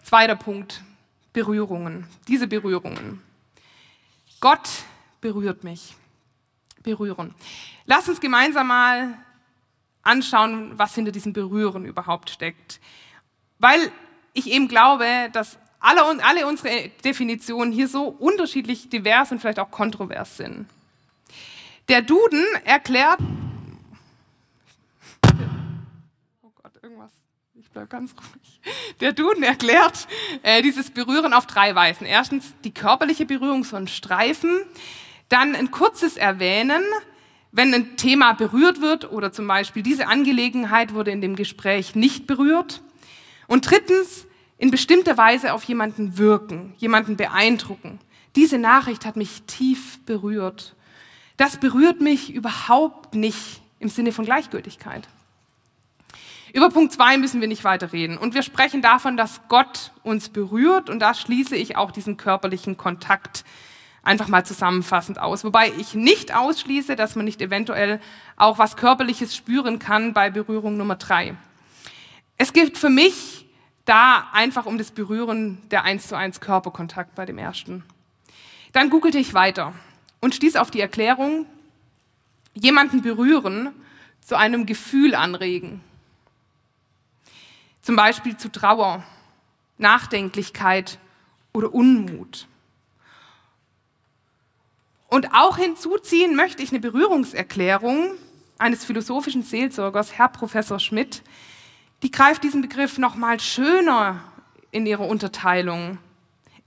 Zweiter 0.05 0.37
Punkt, 0.37 0.83
Berührungen, 1.33 2.07
diese 2.29 2.47
Berührungen. 2.47 3.21
Gott 4.41 4.69
berührt 5.21 5.65
mich. 5.65 5.97
Berühren. 6.85 7.35
Lass 7.85 8.09
uns 8.09 8.21
gemeinsam 8.21 8.69
mal 8.69 9.19
anschauen, 10.07 10.79
was 10.79 10.95
hinter 10.95 11.13
diesem 11.13 11.33
Berühren 11.33 11.85
überhaupt 11.85 12.31
steckt. 12.31 12.81
Weil 13.59 13.91
ich 14.33 14.51
eben 14.51 14.69
glaube, 14.69 15.07
dass 15.33 15.59
alle, 15.81 16.03
alle 16.25 16.47
unsere 16.47 16.89
Definitionen 17.05 17.73
hier 17.73 17.89
so 17.89 18.05
unterschiedlich 18.05 18.89
divers 18.89 19.33
und 19.33 19.41
vielleicht 19.41 19.59
auch 19.59 19.71
kontrovers 19.71 20.37
sind. 20.37 20.67
Der 21.89 22.03
Duden 22.03 22.45
erklärt. 22.65 23.21
Oh 26.43 26.51
Gott, 26.61 26.73
irgendwas. 26.83 27.13
Ich 27.55 27.71
bleibe 27.71 27.87
ganz 27.87 28.13
ruhig. 28.13 28.61
Der 29.01 29.13
Duden 29.13 29.43
erklärt 29.45 30.09
äh, 30.43 30.63
dieses 30.63 30.91
Berühren 30.91 31.33
auf 31.33 31.47
drei 31.47 31.75
Weisen. 31.75 32.07
Erstens 32.07 32.55
die 32.65 32.75
körperliche 32.75 33.27
Berührung, 33.27 33.63
so 33.63 33.77
ein 33.77 33.87
Streifen. 33.87 34.63
Dann 35.29 35.55
ein 35.55 35.71
kurzes 35.71 36.17
Erwähnen, 36.17 36.83
wenn 37.57 37.73
ein 37.73 37.97
Thema 37.97 38.35
berührt 38.35 38.83
wird 38.83 39.11
oder 39.11 39.33
zum 39.33 39.47
Beispiel 39.49 39.83
diese 39.83 40.09
Angelegenheit 40.09 40.93
wurde 40.93 41.11
in 41.11 41.23
dem 41.23 41.37
Gespräch 41.37 41.95
nicht 41.95 42.27
berührt. 42.27 42.83
Und 43.47 43.71
drittens, 43.71 44.27
in 44.59 44.71
bestimmter 44.71 45.17
Weise 45.17 45.55
auf 45.55 45.65
jemanden 45.65 46.19
wirken, 46.19 46.75
jemanden 46.77 47.17
beeindrucken. 47.17 47.99
Diese 48.37 48.59
Nachricht 48.59 49.07
hat 49.07 49.17
mich 49.17 49.43
tief 49.47 50.05
berührt. 50.05 50.75
Das 51.39 51.59
berührt 51.59 52.03
mich 52.03 52.33
überhaupt 52.33 53.15
nicht 53.15 53.63
im 53.79 53.89
Sinne 53.89 54.13
von 54.13 54.27
Gleichgültigkeit. 54.27 55.09
Über 56.53 56.69
Punkt 56.69 56.93
zwei 56.93 57.17
müssen 57.17 57.41
wir 57.41 57.49
nicht 57.49 57.65
weiter 57.65 57.93
reden. 57.93 58.19
Und 58.19 58.35
wir 58.35 58.43
sprechen 58.43 58.83
davon, 58.83 59.17
dass 59.17 59.41
Gott 59.49 59.93
uns 60.03 60.29
berührt. 60.29 60.91
Und 60.91 61.01
da 61.01 61.15
schließe 61.15 61.57
ich 61.57 61.77
auch 61.77 61.91
diesen 61.91 62.19
körperlichen 62.19 62.77
Kontakt 62.77 63.45
einfach 64.07 64.29
mal 64.29 64.47
zusammenfassend 64.47 65.19
aus. 65.19 65.45
Wobei 65.45 65.73
ich 65.79 65.95
nicht 65.95 66.35
ausschließe, 66.35 66.97
dass 66.97 67.17
man 67.17 67.25
nicht 67.25 67.43
eventuell 67.43 68.01
auch 68.37 68.59
was 68.59 68.77
Körperliches 68.77 69.35
spüren 69.35 69.79
kann 69.79 70.13
bei 70.13 70.31
Berührung 70.31 70.77
Nummer 70.77 70.97
drei. 70.97 71.35
Es 72.39 72.53
geht 72.53 72.79
für 72.79 72.91
mich 72.91 73.47
da 73.85 74.29
einfach 74.33 74.67
um 74.67 74.79
das 74.79 74.91
Berühren 74.91 75.59
der 75.71 75.85
eins 75.85 76.09
zu 76.09 76.17
eins 76.17 76.41
Körperkontakt 76.41 77.15
bei 77.15 77.27
dem 77.27 77.39
ersten. 77.39 77.85
Dann 78.73 78.91
googelte 78.91 79.19
ich 79.19 79.35
weiter 79.35 79.73
und 80.21 80.35
stieß 80.35 80.57
auf 80.57 80.71
die 80.71 80.81
Erklärung, 80.81 81.47
jemanden 82.55 83.03
berühren, 83.03 83.71
zu 84.21 84.37
einem 84.37 84.67
Gefühl 84.67 85.15
anregen. 85.15 85.81
Zum 87.83 87.97
Beispiel 87.97 88.37
zu 88.37 88.51
Trauer, 88.51 89.05
Nachdenklichkeit 89.79 90.99
oder 91.53 91.73
Unmut. 91.73 92.49
Und 95.09 95.33
auch 95.33 95.57
hinzuziehen 95.57 96.35
möchte 96.35 96.63
ich 96.63 96.71
eine 96.71 96.81
Berührungserklärung 96.81 98.13
eines 98.59 98.85
philosophischen 98.85 99.43
Seelsorgers, 99.43 100.13
Herr 100.13 100.29
Professor 100.29 100.79
Schmidt. 100.81 101.23
Die 102.03 102.11
greift 102.11 102.45
diesen 102.45 102.63
Begriff 102.63 102.99
noch 102.99 103.15
mal 103.15 103.39
schöner 103.41 104.23
in 104.71 104.87
ihrer 104.87 105.07
Unterteilung. 105.07 105.99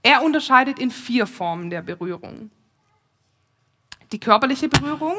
Er 0.02 0.22
unterscheidet 0.22 0.78
in 0.78 0.90
vier 0.90 1.26
Formen 1.26 1.70
der 1.70 1.82
Berührung. 1.82 2.50
Die 4.12 4.18
körperliche 4.18 4.68
Berührung, 4.68 5.14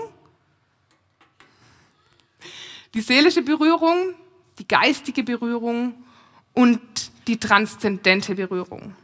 die 2.93 3.01
seelische 3.01 3.41
Berührung, 3.41 4.15
die 4.59 4.67
geistige 4.67 5.23
Berührung 5.23 5.93
und 6.53 6.81
die 7.27 7.37
transzendente 7.37 8.35
Berührung. 8.35 8.95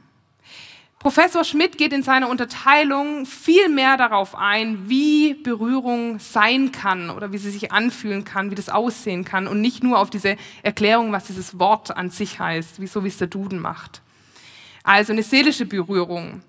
Professor 1.08 1.46
Schmidt 1.46 1.78
geht 1.78 1.94
in 1.94 2.04
seiner 2.04 2.28
Unterteilung 2.28 3.26
viel 3.26 3.70
mehr 3.70 3.96
darauf 3.96 4.36
ein, 4.36 4.90
wie 4.90 5.36
Berührung 5.36 6.20
sein 6.20 6.74
kann 6.74 7.10
oder 7.10 7.32
wie 7.32 7.38
sie 7.38 7.50
sich 7.50 7.72
anfühlen 7.72 8.26
kann, 8.26 8.52
wie 8.52 8.56
das 8.56 8.68
aussehen 8.68 9.24
kann 9.24 9.48
und 9.48 9.62
nicht 9.62 9.84
nur 9.84 10.00
auf 10.00 10.10
diese 10.10 10.36
Erklärung, 10.64 11.14
was 11.14 11.24
dieses 11.24 11.60
Wort 11.60 11.96
an 11.96 12.10
sich 12.10 12.42
heißt, 12.42 12.82
wie 12.82 12.88
so 12.88 13.06
wie 13.06 13.08
es 13.08 13.16
der 13.16 13.28
Duden 13.28 13.60
macht. 13.60 14.02
Also 14.84 15.14
eine 15.14 15.24
seelische 15.24 15.66
Berührung 15.66 16.42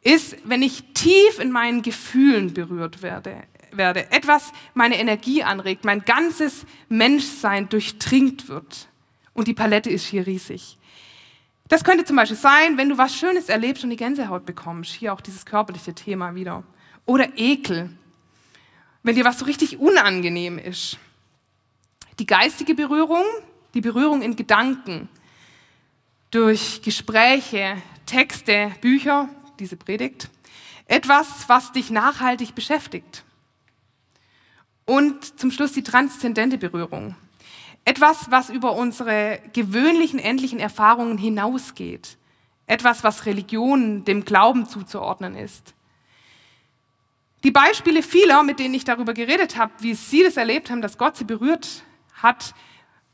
ist, 0.00 0.36
wenn 0.42 0.62
ich 0.62 0.84
tief 0.94 1.38
in 1.38 1.52
meinen 1.52 1.82
Gefühlen 1.82 2.54
berührt 2.54 3.02
werde, 3.02 3.42
werde, 3.72 4.10
etwas 4.10 4.52
meine 4.72 4.98
Energie 4.98 5.42
anregt, 5.42 5.84
mein 5.84 6.02
ganzes 6.06 6.64
Menschsein 6.88 7.68
durchdringt 7.68 8.48
wird. 8.48 8.88
Und 9.34 9.48
die 9.48 9.54
Palette 9.54 9.90
ist 9.90 10.06
hier 10.06 10.26
riesig. 10.26 10.78
Das 11.68 11.84
könnte 11.84 12.04
zum 12.04 12.16
Beispiel 12.16 12.36
sein, 12.36 12.78
wenn 12.78 12.88
du 12.88 12.96
was 12.96 13.14
Schönes 13.14 13.48
erlebst 13.48 13.84
und 13.84 13.90
die 13.90 13.96
Gänsehaut 13.96 14.46
bekommst. 14.46 14.92
Hier 14.92 15.12
auch 15.12 15.20
dieses 15.20 15.44
körperliche 15.44 15.94
Thema 15.94 16.34
wieder. 16.34 16.64
Oder 17.04 17.28
Ekel. 17.36 17.90
Wenn 19.02 19.14
dir 19.14 19.24
was 19.24 19.38
so 19.38 19.44
richtig 19.44 19.78
unangenehm 19.78 20.58
ist. 20.58 20.98
Die 22.18 22.26
geistige 22.26 22.74
Berührung, 22.74 23.24
die 23.74 23.82
Berührung 23.82 24.22
in 24.22 24.34
Gedanken. 24.34 25.08
Durch 26.30 26.82
Gespräche, 26.82 27.76
Texte, 28.06 28.72
Bücher, 28.80 29.28
diese 29.58 29.76
Predigt. 29.76 30.28
Etwas, 30.86 31.48
was 31.48 31.72
dich 31.72 31.90
nachhaltig 31.90 32.54
beschäftigt. 32.54 33.24
Und 34.86 35.38
zum 35.38 35.50
Schluss 35.50 35.72
die 35.72 35.82
transzendente 35.82 36.56
Berührung. 36.56 37.14
Etwas, 37.84 38.30
was 38.30 38.50
über 38.50 38.72
unsere 38.74 39.40
gewöhnlichen, 39.52 40.18
endlichen 40.18 40.60
Erfahrungen 40.60 41.18
hinausgeht. 41.18 42.18
Etwas, 42.66 43.02
was 43.02 43.24
Religion 43.24 44.04
dem 44.04 44.24
Glauben 44.24 44.66
zuzuordnen 44.66 45.34
ist. 45.34 45.74
Die 47.44 47.50
Beispiele 47.50 48.02
vieler, 48.02 48.42
mit 48.42 48.58
denen 48.58 48.74
ich 48.74 48.84
darüber 48.84 49.14
geredet 49.14 49.56
habe, 49.56 49.72
wie 49.78 49.94
sie 49.94 50.24
das 50.24 50.36
erlebt 50.36 50.70
haben, 50.70 50.82
dass 50.82 50.98
Gott 50.98 51.16
sie 51.16 51.24
berührt 51.24 51.84
hat, 52.14 52.54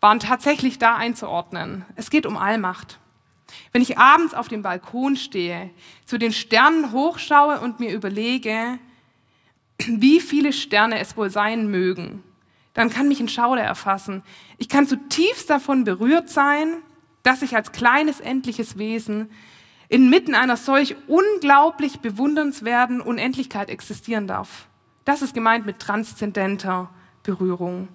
waren 0.01 0.19
tatsächlich 0.19 0.79
da 0.79 0.97
einzuordnen. 0.97 1.85
Es 1.95 2.11
geht 2.11 2.27
um 2.27 2.37
Allmacht. 2.37 2.99
Wenn 3.73 3.83
ich 3.83 3.99
abends 3.99 4.35
auf 4.35 4.49
dem 4.49 4.63
Balkon 4.63 5.17
stehe, 5.17 5.71
zu 6.05 6.19
den 6.19 6.33
Sternen 6.33 6.93
hochschaue 6.93 7.61
und 7.61 7.81
mir 7.81 7.93
überlege, 7.93 8.79
wie 9.79 10.21
viele 10.21 10.53
Sterne 10.53 10.99
es 10.99 11.17
wohl 11.17 11.31
sein 11.31 11.71
mögen, 11.71 12.23
dann 12.75 12.91
kann 12.91 13.09
mich 13.09 13.21
ein 13.21 13.29
Schauder 13.29 13.63
erfassen. 13.63 14.23
Ich 14.59 14.69
kann 14.69 14.87
zutiefst 14.87 15.49
davon 15.49 15.85
berührt 15.85 16.29
sein, 16.29 16.75
dass 17.23 17.43
ich 17.43 17.57
als 17.57 17.73
kleines 17.73 18.21
endliches 18.21 18.77
Wesen 18.77 19.31
inmitten 19.89 20.35
einer 20.35 20.57
solch 20.57 20.97
unglaublich 21.07 22.01
bewundernswerten 22.01 23.01
Unendlichkeit 23.01 23.71
existieren 23.71 24.27
darf. 24.27 24.67
Das 25.05 25.23
ist 25.23 25.35
gemeint 25.35 25.67
mit 25.67 25.79
transzendenter 25.79 26.91
Berührung. 27.23 27.89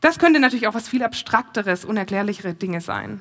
Das 0.00 0.18
könnte 0.18 0.40
natürlich 0.40 0.66
auch 0.66 0.74
was 0.74 0.88
viel 0.88 1.02
abstrakteres, 1.02 1.84
unerklärlichere 1.84 2.54
Dinge 2.54 2.80
sein. 2.80 3.20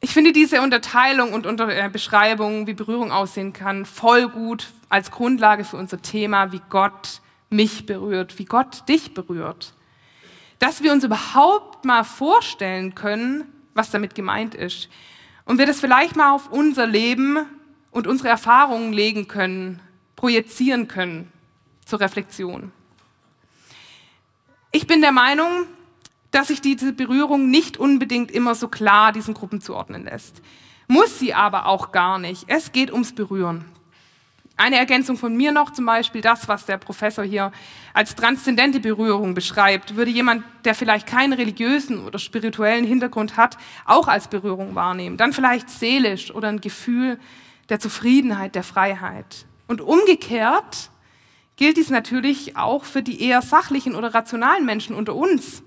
Ich 0.00 0.10
finde 0.10 0.32
diese 0.32 0.60
Unterteilung 0.60 1.32
und 1.32 1.46
unter 1.46 1.68
äh, 1.68 1.88
Beschreibung, 1.88 2.66
wie 2.66 2.74
Berührung 2.74 3.10
aussehen 3.10 3.52
kann, 3.52 3.86
voll 3.86 4.28
gut 4.28 4.68
als 4.88 5.10
Grundlage 5.10 5.64
für 5.64 5.78
unser 5.78 6.02
Thema, 6.02 6.52
wie 6.52 6.60
Gott 6.68 7.22
mich 7.54 7.86
berührt, 7.86 8.38
wie 8.38 8.44
Gott 8.44 8.88
dich 8.88 9.14
berührt. 9.14 9.74
Dass 10.58 10.82
wir 10.82 10.92
uns 10.92 11.04
überhaupt 11.04 11.84
mal 11.84 12.04
vorstellen 12.04 12.94
können, 12.94 13.44
was 13.74 13.90
damit 13.90 14.14
gemeint 14.14 14.54
ist. 14.54 14.88
Und 15.44 15.58
wir 15.58 15.66
das 15.66 15.80
vielleicht 15.80 16.16
mal 16.16 16.32
auf 16.32 16.50
unser 16.50 16.86
Leben 16.86 17.46
und 17.90 18.06
unsere 18.06 18.28
Erfahrungen 18.28 18.92
legen 18.92 19.28
können, 19.28 19.80
projizieren 20.16 20.88
können 20.88 21.30
zur 21.84 22.00
Reflexion. 22.00 22.72
Ich 24.72 24.86
bin 24.86 25.00
der 25.00 25.12
Meinung, 25.12 25.66
dass 26.30 26.48
sich 26.48 26.60
diese 26.60 26.92
Berührung 26.92 27.50
nicht 27.50 27.76
unbedingt 27.76 28.32
immer 28.32 28.54
so 28.54 28.68
klar 28.68 29.12
diesen 29.12 29.34
Gruppen 29.34 29.60
zuordnen 29.60 30.04
lässt. 30.04 30.42
Muss 30.88 31.18
sie 31.18 31.32
aber 31.34 31.66
auch 31.66 31.92
gar 31.92 32.18
nicht. 32.18 32.44
Es 32.48 32.72
geht 32.72 32.92
ums 32.92 33.14
Berühren. 33.14 33.64
Eine 34.56 34.76
Ergänzung 34.76 35.16
von 35.16 35.36
mir 35.36 35.50
noch, 35.50 35.72
zum 35.72 35.84
Beispiel 35.84 36.20
das, 36.20 36.46
was 36.46 36.64
der 36.64 36.78
Professor 36.78 37.24
hier 37.24 37.50
als 37.92 38.14
transzendente 38.14 38.78
Berührung 38.78 39.34
beschreibt, 39.34 39.96
würde 39.96 40.12
jemand, 40.12 40.44
der 40.64 40.76
vielleicht 40.76 41.08
keinen 41.08 41.32
religiösen 41.32 41.98
oder 41.98 42.20
spirituellen 42.20 42.84
Hintergrund 42.84 43.36
hat, 43.36 43.56
auch 43.84 44.06
als 44.06 44.28
Berührung 44.28 44.76
wahrnehmen. 44.76 45.16
Dann 45.16 45.32
vielleicht 45.32 45.70
seelisch 45.70 46.32
oder 46.32 46.48
ein 46.48 46.60
Gefühl 46.60 47.18
der 47.68 47.80
Zufriedenheit, 47.80 48.54
der 48.54 48.62
Freiheit. 48.62 49.44
Und 49.66 49.80
umgekehrt 49.80 50.90
gilt 51.56 51.76
dies 51.76 51.90
natürlich 51.90 52.56
auch 52.56 52.84
für 52.84 53.02
die 53.02 53.22
eher 53.22 53.42
sachlichen 53.42 53.96
oder 53.96 54.14
rationalen 54.14 54.64
Menschen 54.64 54.94
unter 54.94 55.16
uns. 55.16 55.64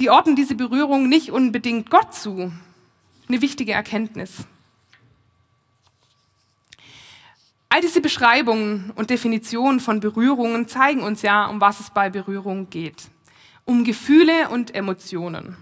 Die 0.00 0.10
ordnen 0.10 0.34
diese 0.34 0.56
Berührung 0.56 1.08
nicht 1.08 1.30
unbedingt 1.30 1.90
Gott 1.90 2.12
zu. 2.12 2.52
Eine 3.28 3.40
wichtige 3.40 3.72
Erkenntnis. 3.72 4.46
All 7.74 7.80
diese 7.80 8.00
Beschreibungen 8.00 8.92
und 8.94 9.10
Definitionen 9.10 9.80
von 9.80 9.98
Berührungen 9.98 10.68
zeigen 10.68 11.02
uns 11.02 11.22
ja, 11.22 11.46
um 11.46 11.60
was 11.60 11.80
es 11.80 11.90
bei 11.90 12.08
Berührung 12.08 12.70
geht. 12.70 13.08
Um 13.64 13.82
Gefühle 13.82 14.48
und 14.50 14.76
Emotionen. 14.76 15.56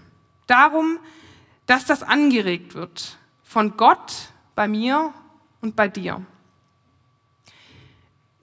Darum, 0.45 0.99
dass 1.65 1.85
das 1.85 2.03
angeregt 2.03 2.75
wird 2.75 3.17
von 3.41 3.77
Gott 3.77 4.13
bei 4.53 4.67
mir 4.67 5.11
und 5.59 5.75
bei 5.75 5.87
dir. 5.87 6.23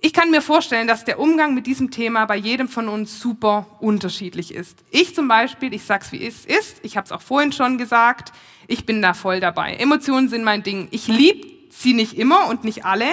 Ich 0.00 0.12
kann 0.12 0.32
mir 0.32 0.42
vorstellen, 0.42 0.88
dass 0.88 1.04
der 1.04 1.20
Umgang 1.20 1.54
mit 1.54 1.68
diesem 1.68 1.92
Thema 1.92 2.26
bei 2.26 2.38
jedem 2.38 2.66
von 2.66 2.88
uns 2.88 3.20
super 3.20 3.66
unterschiedlich 3.78 4.52
ist. 4.52 4.82
Ich 4.90 5.14
zum 5.14 5.28
Beispiel, 5.28 5.72
ich 5.72 5.84
sag's 5.84 6.10
wie 6.10 6.26
es 6.26 6.44
ist, 6.44 6.80
ich 6.82 6.96
habe 6.96 7.04
es 7.04 7.12
auch 7.12 7.22
vorhin 7.22 7.52
schon 7.52 7.78
gesagt, 7.78 8.32
ich 8.66 8.84
bin 8.84 9.00
da 9.00 9.14
voll 9.14 9.38
dabei. 9.38 9.74
Emotionen 9.74 10.28
sind 10.28 10.42
mein 10.42 10.64
Ding. 10.64 10.88
Ich 10.90 11.06
liebe 11.06 11.60
sie 11.70 11.94
nicht 11.94 12.18
immer 12.18 12.48
und 12.48 12.64
nicht 12.64 12.84
alle, 12.84 13.06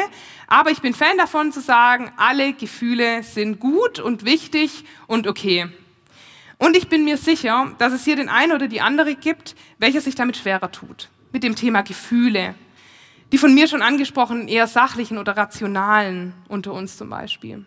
aber 0.47 0.71
ich 0.71 0.81
bin 0.81 0.93
Fan 0.93 1.17
davon 1.17 1.51
zu 1.51 1.59
sagen, 1.59 2.11
alle 2.15 2.53
Gefühle 2.53 3.21
sind 3.23 3.59
gut 3.59 3.99
und 3.99 4.23
wichtig 4.23 4.85
und 5.05 5.27
okay. 5.27 5.67
Und 6.57 6.75
ich 6.75 6.87
bin 6.87 7.03
mir 7.03 7.17
sicher, 7.17 7.75
dass 7.77 7.93
es 7.93 8.05
hier 8.05 8.15
den 8.15 8.29
einen 8.29 8.53
oder 8.53 8.67
die 8.67 8.81
andere 8.81 9.15
gibt, 9.15 9.55
welcher 9.77 10.01
sich 10.01 10.15
damit 10.15 10.37
schwerer 10.37 10.71
tut. 10.71 11.09
Mit 11.31 11.43
dem 11.43 11.55
Thema 11.55 11.81
Gefühle. 11.81 12.55
Die 13.31 13.37
von 13.37 13.53
mir 13.53 13.67
schon 13.67 13.81
angesprochenen 13.81 14.47
eher 14.47 14.67
sachlichen 14.67 15.17
oder 15.17 15.35
rationalen 15.35 16.33
unter 16.47 16.71
uns 16.71 16.97
zum 16.97 17.09
Beispiel. 17.09 17.65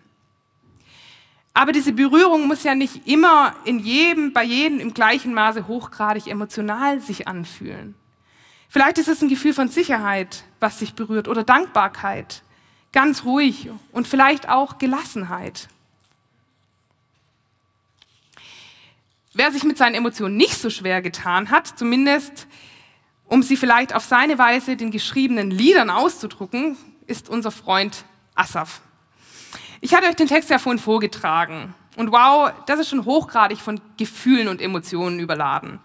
Aber 1.52 1.72
diese 1.72 1.92
Berührung 1.92 2.46
muss 2.46 2.64
ja 2.64 2.74
nicht 2.74 3.06
immer 3.06 3.54
in 3.64 3.78
jedem, 3.78 4.32
bei 4.32 4.44
jedem 4.44 4.80
im 4.80 4.94
gleichen 4.94 5.34
Maße 5.34 5.68
hochgradig 5.68 6.28
emotional 6.28 7.00
sich 7.00 7.28
anfühlen. 7.28 7.94
Vielleicht 8.68 8.98
ist 8.98 9.08
es 9.08 9.20
ein 9.20 9.28
Gefühl 9.28 9.52
von 9.52 9.68
Sicherheit, 9.68 10.44
was 10.60 10.78
sich 10.78 10.94
berührt, 10.94 11.28
oder 11.28 11.44
Dankbarkeit, 11.44 12.42
ganz 12.92 13.24
ruhig 13.24 13.70
und 13.92 14.08
vielleicht 14.08 14.48
auch 14.48 14.78
Gelassenheit. 14.78 15.68
Wer 19.32 19.52
sich 19.52 19.62
mit 19.62 19.78
seinen 19.78 19.94
Emotionen 19.94 20.36
nicht 20.36 20.56
so 20.56 20.70
schwer 20.70 21.02
getan 21.02 21.50
hat, 21.50 21.78
zumindest 21.78 22.48
um 23.26 23.44
sie 23.44 23.56
vielleicht 23.56 23.94
auf 23.94 24.04
seine 24.04 24.38
Weise 24.38 24.76
den 24.76 24.90
geschriebenen 24.90 25.52
Liedern 25.52 25.88
auszudrucken, 25.88 26.76
ist 27.06 27.28
unser 27.28 27.52
Freund 27.52 28.04
Asaf. 28.34 28.80
Ich 29.80 29.94
hatte 29.94 30.08
euch 30.08 30.16
den 30.16 30.26
Text 30.26 30.50
ja 30.50 30.58
vorhin 30.58 30.80
vorgetragen. 30.80 31.74
Und 31.96 32.10
wow, 32.10 32.52
das 32.66 32.80
ist 32.80 32.88
schon 32.88 33.04
hochgradig 33.04 33.58
von 33.58 33.80
Gefühlen 33.96 34.48
und 34.48 34.60
Emotionen 34.60 35.20
überladen. 35.20 35.78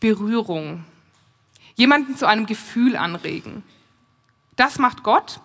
Berührung, 0.00 0.84
jemanden 1.76 2.16
zu 2.16 2.26
einem 2.26 2.44
Gefühl 2.44 2.96
anregen. 2.96 3.62
Das 4.56 4.78
macht 4.78 5.02
Gott 5.02 5.40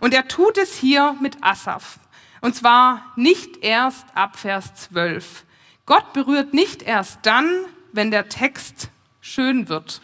und 0.00 0.14
er 0.14 0.28
tut 0.28 0.58
es 0.58 0.76
hier 0.76 1.16
mit 1.20 1.42
Asaf. 1.42 1.98
Und 2.40 2.54
zwar 2.54 3.12
nicht 3.16 3.62
erst 3.62 4.06
ab 4.14 4.36
Vers 4.36 4.74
12. 4.74 5.44
Gott 5.86 6.12
berührt 6.12 6.54
nicht 6.54 6.82
erst 6.82 7.20
dann, 7.22 7.48
wenn 7.92 8.10
der 8.10 8.28
Text 8.28 8.90
schön 9.20 9.68
wird. 9.68 10.00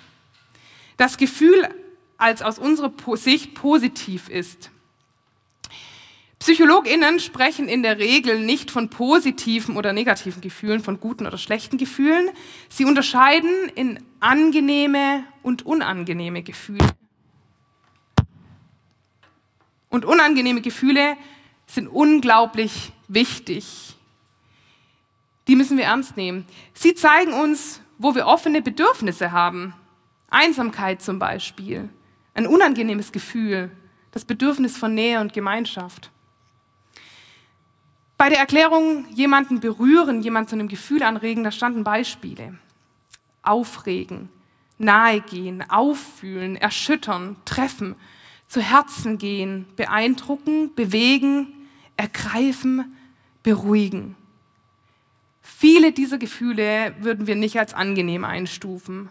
Das 0.97 1.17
Gefühl 1.17 1.69
als 2.17 2.43
aus 2.43 2.59
unserer 2.59 2.93
Sicht 3.17 3.55
positiv 3.55 4.29
ist. 4.29 4.71
PsychologInnen 6.39 7.19
sprechen 7.19 7.69
in 7.69 7.83
der 7.83 7.99
Regel 7.99 8.41
nicht 8.41 8.71
von 8.71 8.91
positiven 8.91 9.77
oder 9.77 9.93
negativen 9.93 10.41
Gefühlen, 10.41 10.81
von 10.81 11.01
guten 11.01 11.27
oder 11.27 11.39
schlechten 11.39 11.79
Gefühlen. 11.79 12.31
Sie 12.69 12.85
unterscheiden 12.85 13.51
in 13.75 14.01
angenehme 14.21 15.25
und 15.43 15.67
unangenehme 15.67 16.43
Gefühle. 16.43 16.87
Und 19.91 20.05
unangenehme 20.05 20.61
Gefühle 20.61 21.17
sind 21.67 21.89
unglaublich 21.89 22.93
wichtig. 23.09 23.97
Die 25.47 25.57
müssen 25.57 25.79
wir 25.79 25.85
ernst 25.85 26.17
nehmen. 26.17 26.47
Sie 26.75 26.95
zeigen 26.95 27.33
uns, 27.33 27.81
wo 27.97 28.15
wir 28.15 28.27
offene 28.27 28.63
Bedürfnisse 28.63 29.33
haben. 29.33 29.75
Einsamkeit 30.31 31.01
zum 31.01 31.19
Beispiel, 31.19 31.89
ein 32.35 32.47
unangenehmes 32.47 33.13
Gefühl, 33.13 33.71
das 34.13 34.25
Bedürfnis 34.25 34.77
von 34.77 34.95
Nähe 34.95 35.21
und 35.21 35.33
Gemeinschaft. 35.33 36.11
Bei 38.19 38.29
der 38.29 38.39
Erklärung 38.39 39.07
jemanden 39.15 39.61
berühren, 39.61 40.23
jemand 40.23 40.51
zu 40.51 40.57
einem 40.57 40.69
Gefühl 40.69 41.03
anregen, 41.03 41.45
da 41.45 41.51
standen 41.53 41.85
Beispiele. 41.85 42.59
Aufregen, 43.43 44.29
nahegehen, 44.77 45.69
auffühlen, 45.71 46.57
erschüttern, 46.57 47.37
treffen, 47.45 47.95
zu 48.49 48.61
Herzen 48.63 49.19
gehen, 49.19 49.67
beeindrucken, 49.77 50.75
bewegen, 50.75 51.69
ergreifen, 51.97 52.97
beruhigen. 53.43 54.17
Viele 55.43 55.93
dieser 55.93 56.19
Gefühle 56.19 56.95
würden 57.01 57.27
wir 57.27 57.37
nicht 57.37 57.59
als 57.59 57.75
angenehm 57.75 58.25
einstufen. 58.25 59.11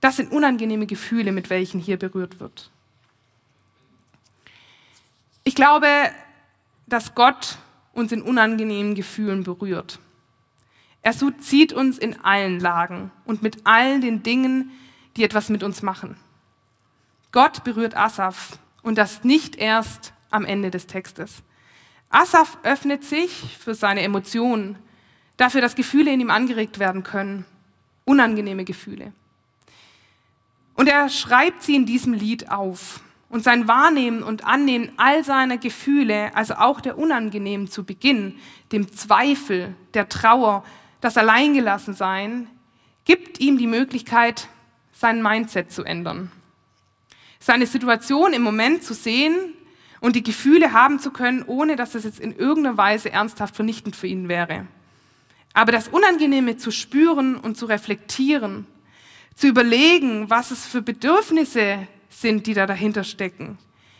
Das 0.00 0.16
sind 0.16 0.32
unangenehme 0.32 0.86
Gefühle, 0.86 1.32
mit 1.32 1.50
welchen 1.50 1.80
hier 1.80 1.96
berührt 1.96 2.40
wird. 2.40 2.70
Ich 5.44 5.54
glaube, 5.54 5.88
dass 6.86 7.14
Gott 7.14 7.58
uns 7.92 8.12
in 8.12 8.22
unangenehmen 8.22 8.94
Gefühlen 8.94 9.44
berührt. 9.44 9.98
Er 11.02 11.14
zieht 11.40 11.72
uns 11.72 11.98
in 11.98 12.20
allen 12.20 12.60
Lagen 12.60 13.10
und 13.24 13.42
mit 13.42 13.66
allen 13.66 14.00
den 14.00 14.22
Dingen, 14.22 14.70
die 15.16 15.24
etwas 15.24 15.48
mit 15.48 15.62
uns 15.62 15.82
machen. 15.82 16.16
Gott 17.32 17.64
berührt 17.64 17.96
Asaf 17.96 18.58
und 18.82 18.98
das 18.98 19.24
nicht 19.24 19.56
erst 19.56 20.12
am 20.30 20.44
Ende 20.44 20.70
des 20.70 20.86
Textes. 20.86 21.42
Asaf 22.10 22.58
öffnet 22.62 23.04
sich 23.04 23.56
für 23.58 23.74
seine 23.74 24.02
Emotionen, 24.02 24.76
dafür, 25.38 25.62
dass 25.62 25.74
Gefühle 25.74 26.12
in 26.12 26.20
ihm 26.20 26.30
angeregt 26.30 26.78
werden 26.78 27.02
können, 27.02 27.46
unangenehme 28.04 28.64
Gefühle. 28.64 29.12
Und 30.74 30.88
er 30.88 31.08
schreibt 31.08 31.62
sie 31.62 31.74
in 31.74 31.86
diesem 31.86 32.12
Lied 32.12 32.50
auf 32.50 33.00
und 33.28 33.42
sein 33.42 33.66
Wahrnehmen 33.66 34.22
und 34.22 34.44
Annehmen 34.44 34.92
all 34.98 35.24
seiner 35.24 35.56
Gefühle, 35.56 36.34
also 36.36 36.54
auch 36.54 36.82
der 36.82 36.98
unangenehmen 36.98 37.66
zu 37.66 37.84
Beginn, 37.84 38.38
dem 38.72 38.92
Zweifel, 38.92 39.74
der 39.94 40.08
Trauer, 40.10 40.64
das 41.00 41.16
Alleingelassensein, 41.16 42.48
gibt 43.04 43.40
ihm 43.40 43.56
die 43.56 43.66
Möglichkeit, 43.66 44.48
sein 44.92 45.22
Mindset 45.22 45.72
zu 45.72 45.82
ändern. 45.82 46.30
Seine 47.42 47.66
Situation 47.66 48.34
im 48.34 48.42
Moment 48.42 48.84
zu 48.84 48.94
sehen 48.94 49.34
und 50.00 50.14
die 50.14 50.22
Gefühle 50.22 50.72
haben 50.72 51.00
zu 51.00 51.10
können, 51.10 51.42
ohne 51.42 51.74
dass 51.74 51.96
es 51.96 52.04
jetzt 52.04 52.20
in 52.20 52.36
irgendeiner 52.36 52.76
Weise 52.76 53.10
ernsthaft 53.10 53.56
vernichtend 53.56 53.96
für 53.96 54.06
ihn 54.06 54.28
wäre. 54.28 54.68
Aber 55.52 55.72
das 55.72 55.88
Unangenehme 55.88 56.56
zu 56.56 56.70
spüren 56.70 57.34
und 57.34 57.56
zu 57.56 57.66
reflektieren, 57.66 58.64
zu 59.34 59.48
überlegen, 59.48 60.30
was 60.30 60.52
es 60.52 60.68
für 60.68 60.82
Bedürfnisse 60.82 61.88
sind, 62.08 62.46
die 62.46 62.54
da 62.54 62.66
dahinter 62.66 63.02
stecken. 63.02 63.58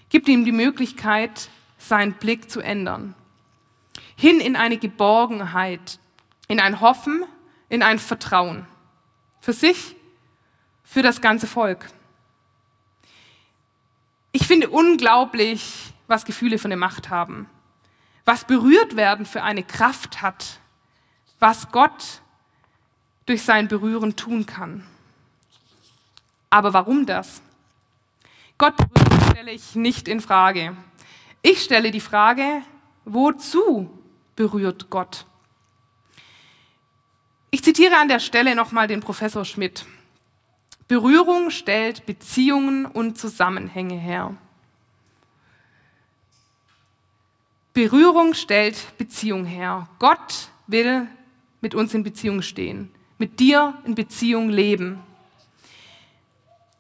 Gibt 0.09 0.29
ihm 0.29 0.45
die 0.45 0.53
Möglichkeit, 0.53 1.49
seinen 1.79 2.13
Blick 2.13 2.49
zu 2.49 2.61
ändern. 2.61 3.17
Hin 4.15 4.39
in 4.39 4.55
eine 4.55 4.77
Geborgenheit, 4.77 5.99
in 6.47 6.61
ein 6.61 6.81
Hoffen, 6.81 7.25
in 7.69 7.83
ein 7.83 7.99
Vertrauen. 7.99 8.67
Für 9.41 9.53
sich, 9.53 9.97
für 10.85 11.03
das 11.03 11.21
ganze 11.21 11.49
Volk. 11.49 11.89
Ich 14.33 14.47
finde 14.47 14.71
unglaublich, 14.71 15.93
was 16.07 16.25
Gefühle 16.25 16.59
für 16.59 16.69
eine 16.69 16.77
Macht 16.77 17.11
haben, 17.11 17.49
was 18.25 18.47
berührt 18.47 18.97
werden 18.97 19.27
für 19.27 19.43
eine 19.43 19.63
Kraft 19.63 20.23
hat, 20.23 20.59
was 21.39 21.71
Gott 21.71 22.23
durch 23.27 23.43
sein 23.43 23.69
Berühren 23.69 24.17
tun 24.17 24.47
kann. 24.47 24.87
Aber 26.51 26.73
warum 26.73 27.07
das? 27.07 27.43
Gott 28.59 28.77
berühren 28.77 29.21
stelle 29.31 29.53
ich 29.53 29.75
nicht 29.75 30.09
in 30.09 30.21
Frage. 30.21 30.77
Ich 31.43 31.63
stelle 31.63 31.91
die 31.91 32.01
Frage, 32.01 32.63
wozu 33.05 33.91
berührt 34.37 34.89
Gott? 34.91 35.27
Ich 37.51 37.63
zitiere 37.63 37.97
an 37.99 38.09
der 38.09 38.21
Stelle 38.21 38.55
nochmal 38.55 38.87
den 38.87 39.01
Professor 39.01 39.45
Schmidt. 39.45 39.85
Berührung 40.89 41.51
stellt 41.51 42.07
Beziehungen 42.07 42.87
und 42.87 43.19
Zusammenhänge 43.19 43.95
her. 43.95 44.37
Berührung 47.73 48.35
stellt 48.35 48.97
Beziehung 48.99 49.47
her. 49.47 49.89
Gott 49.99 50.49
will 50.67 51.07
mit 51.61 51.75
uns 51.75 51.95
in 51.95 52.03
Beziehung 52.03 52.43
stehen, 52.43 52.91
mit 53.19 53.41
dir 53.41 53.75
in 53.85 53.95
Beziehung 53.95 54.51
leben. 54.51 55.01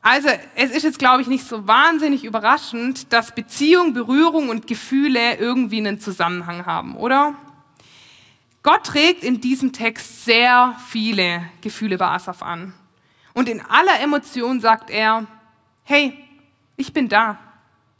Also 0.03 0.29
es 0.57 0.73
ist 0.73 0.83
jetzt, 0.83 0.99
glaube 0.99 1.23
ich, 1.23 1.29
nicht 1.29 1.45
so 1.47 1.67
wahnsinnig 1.69 2.25
überraschend, 2.25 3.12
dass 3.12 3.35
Beziehung, 3.35 3.95
Berührung 3.95 4.49
und 4.49 4.67
Gefühle 4.67 5.37
irgendwie 5.37 5.79
einen 5.79 6.01
Zusammenhang 6.01 6.67
haben, 6.67 6.97
oder? 6.97 7.37
Gott 8.65 8.85
trägt 8.85 9.23
in 9.23 9.41
diesem 9.41 9.73
Text 9.73 10.25
sehr 10.25 10.77
viele 10.88 11.45
Gefühle 11.61 11.99
bei 11.99 12.09
Asaf 12.09 12.43
an. 12.43 12.75
Und 13.35 13.49
in 13.49 13.61
aller 13.61 14.01
Emotion 14.01 14.61
sagt 14.61 14.90
er, 14.90 15.27
hey, 15.85 16.16
ich 16.77 16.92
bin 16.92 17.09
da. 17.09 17.38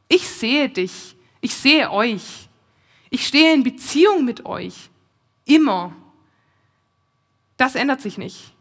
Ich 0.09 0.29
sehe 0.29 0.69
dich. 0.69 1.17
Ich 1.41 1.55
sehe 1.55 1.91
euch. 1.91 2.49
Ich 3.11 3.27
stehe 3.27 3.55
in 3.55 3.63
Beziehung 3.63 4.25
mit 4.25 4.45
euch. 4.47 4.91
Immer. 5.45 5.93
Das 7.57 7.75
ändert 7.75 8.01
sich 8.01 8.19
nicht. 8.19 8.55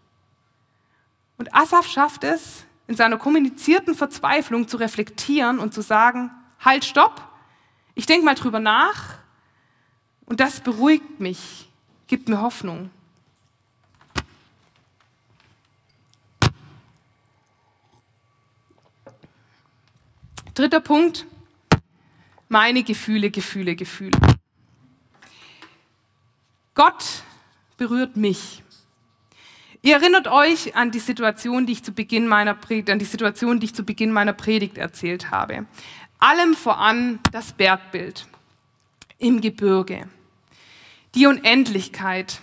Und 1.38 1.54
Asaf 1.56 1.88
schafft 1.88 2.24
es, 2.24 2.66
in 2.88 2.96
seiner 2.96 3.18
kommunizierten 3.18 3.96
Verzweiflung 3.96 4.68
zu 4.68 4.78
reflektieren 4.78 5.60
und 5.60 5.74
zu 5.74 5.82
sagen, 5.82 6.30
halt, 6.60 6.86
stopp, 6.86 7.22
ich 7.96 8.06
denke 8.06 8.26
mal 8.26 8.36
drüber 8.36 8.60
nach 8.60 9.16
und 10.26 10.40
das 10.40 10.60
beruhigt 10.60 11.20
mich, 11.20 11.70
gibt 12.08 12.30
mir 12.30 12.42
Hoffnung. 12.42 12.90
Dritter 20.54 20.82
Punkt, 20.82 21.26
meine 22.50 22.84
Gefühle, 22.84 23.32
Gefühle, 23.32 23.76
Gefühle. 23.76 24.20
Gott 26.76 27.24
berührt 27.78 28.18
mich. 28.18 28.62
Ihr 29.82 29.96
erinnert 29.96 30.28
euch 30.28 30.76
an 30.76 30.92
die 30.92 31.00
Situation, 31.00 31.66
die 31.66 31.74
ich 31.74 31.84
zu 31.84 31.94
Beginn 31.94 32.28
meiner 32.28 32.54
Predigt, 32.54 32.90
an 32.90 33.00
die 33.00 33.06
Situation, 33.06 33.62
die 33.62 33.68
ich 33.68 33.74
zu 33.74 33.84
Beginn 33.84 34.12
meiner 34.12 34.34
Predigt 34.34 34.78
erzählt 34.78 35.32
habe. 35.32 35.66
Allem 36.20 36.54
voran 36.54 37.20
das 37.32 37.54
Bergbild 37.54 38.28
im 39.20 39.40
Gebirge, 39.40 40.10
die 41.16 41.28
Unendlichkeit. 41.28 42.42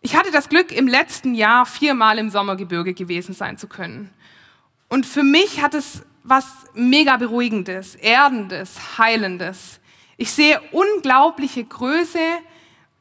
Ich 0.00 0.16
hatte 0.16 0.32
das 0.32 0.48
Glück, 0.48 0.72
im 0.72 0.88
letzten 0.88 1.34
Jahr 1.34 1.64
viermal 1.64 2.18
im 2.18 2.28
Sommergebirge 2.28 2.92
gewesen 2.92 3.34
sein 3.34 3.56
zu 3.56 3.68
können. 3.68 4.10
Und 4.88 5.06
für 5.06 5.22
mich 5.22 5.62
hat 5.62 5.74
es 5.74 6.02
was 6.24 6.46
mega 6.74 7.16
beruhigendes, 7.16 7.94
erdendes, 7.96 8.98
heilendes. 8.98 9.80
Ich 10.16 10.30
sehe 10.32 10.60
unglaubliche 10.70 11.64
Größe, 11.64 12.20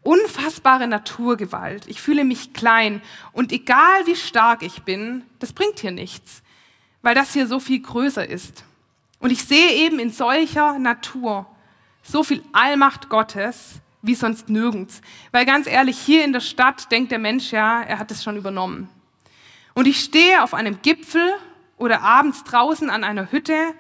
unfassbare 0.04 0.88
Naturgewalt. 0.88 1.88
Ich 1.88 2.02
fühle 2.02 2.24
mich 2.24 2.54
klein 2.54 3.02
und 3.34 3.52
egal 3.52 4.06
wie 4.06 4.16
stark 4.16 4.64
ich 4.64 4.84
bin, 4.84 5.24
das 5.40 5.54
bringt 5.54 5.80
hier 5.80 5.92
nichts, 5.92 6.42
weil 7.02 7.16
das 7.16 7.34
hier 7.34 7.48
so 7.48 7.60
viel 7.60 7.82
größer 7.82 8.28
ist. 8.28 8.64
Und 9.20 9.32
ich 9.32 9.44
sehe 9.44 9.74
eben 9.74 10.00
in 10.00 10.12
solcher 10.12 10.80
Natur 10.80 11.46
so 12.02 12.24
viel 12.24 12.44
Allmacht 12.54 13.10
Gottes 13.10 13.82
wie 14.02 14.16
sonst 14.16 14.50
nirgends. 14.50 15.02
Weil 15.32 15.46
ganz 15.46 15.68
ehrlich, 15.68 16.00
hier 16.00 16.26
in 16.26 16.34
der 16.34 16.40
Stadt 16.40 16.92
denkt 16.92 17.12
der 17.12 17.20
Mensch 17.20 17.52
ja, 17.52 17.84
er 17.84 18.00
hat 18.00 18.10
es 18.10 18.24
schon 18.24 18.36
übernommen. 18.36 18.90
Und 19.76 19.88
ich 19.88 20.00
stehe 20.00 20.44
auf 20.44 20.56
einem 20.56 20.82
Gipfel 20.82 21.36
oder 21.82 22.02
abends 22.02 22.44
draußen 22.44 22.90
an 22.90 23.04
einer 23.04 23.32
Hütte 23.32 23.74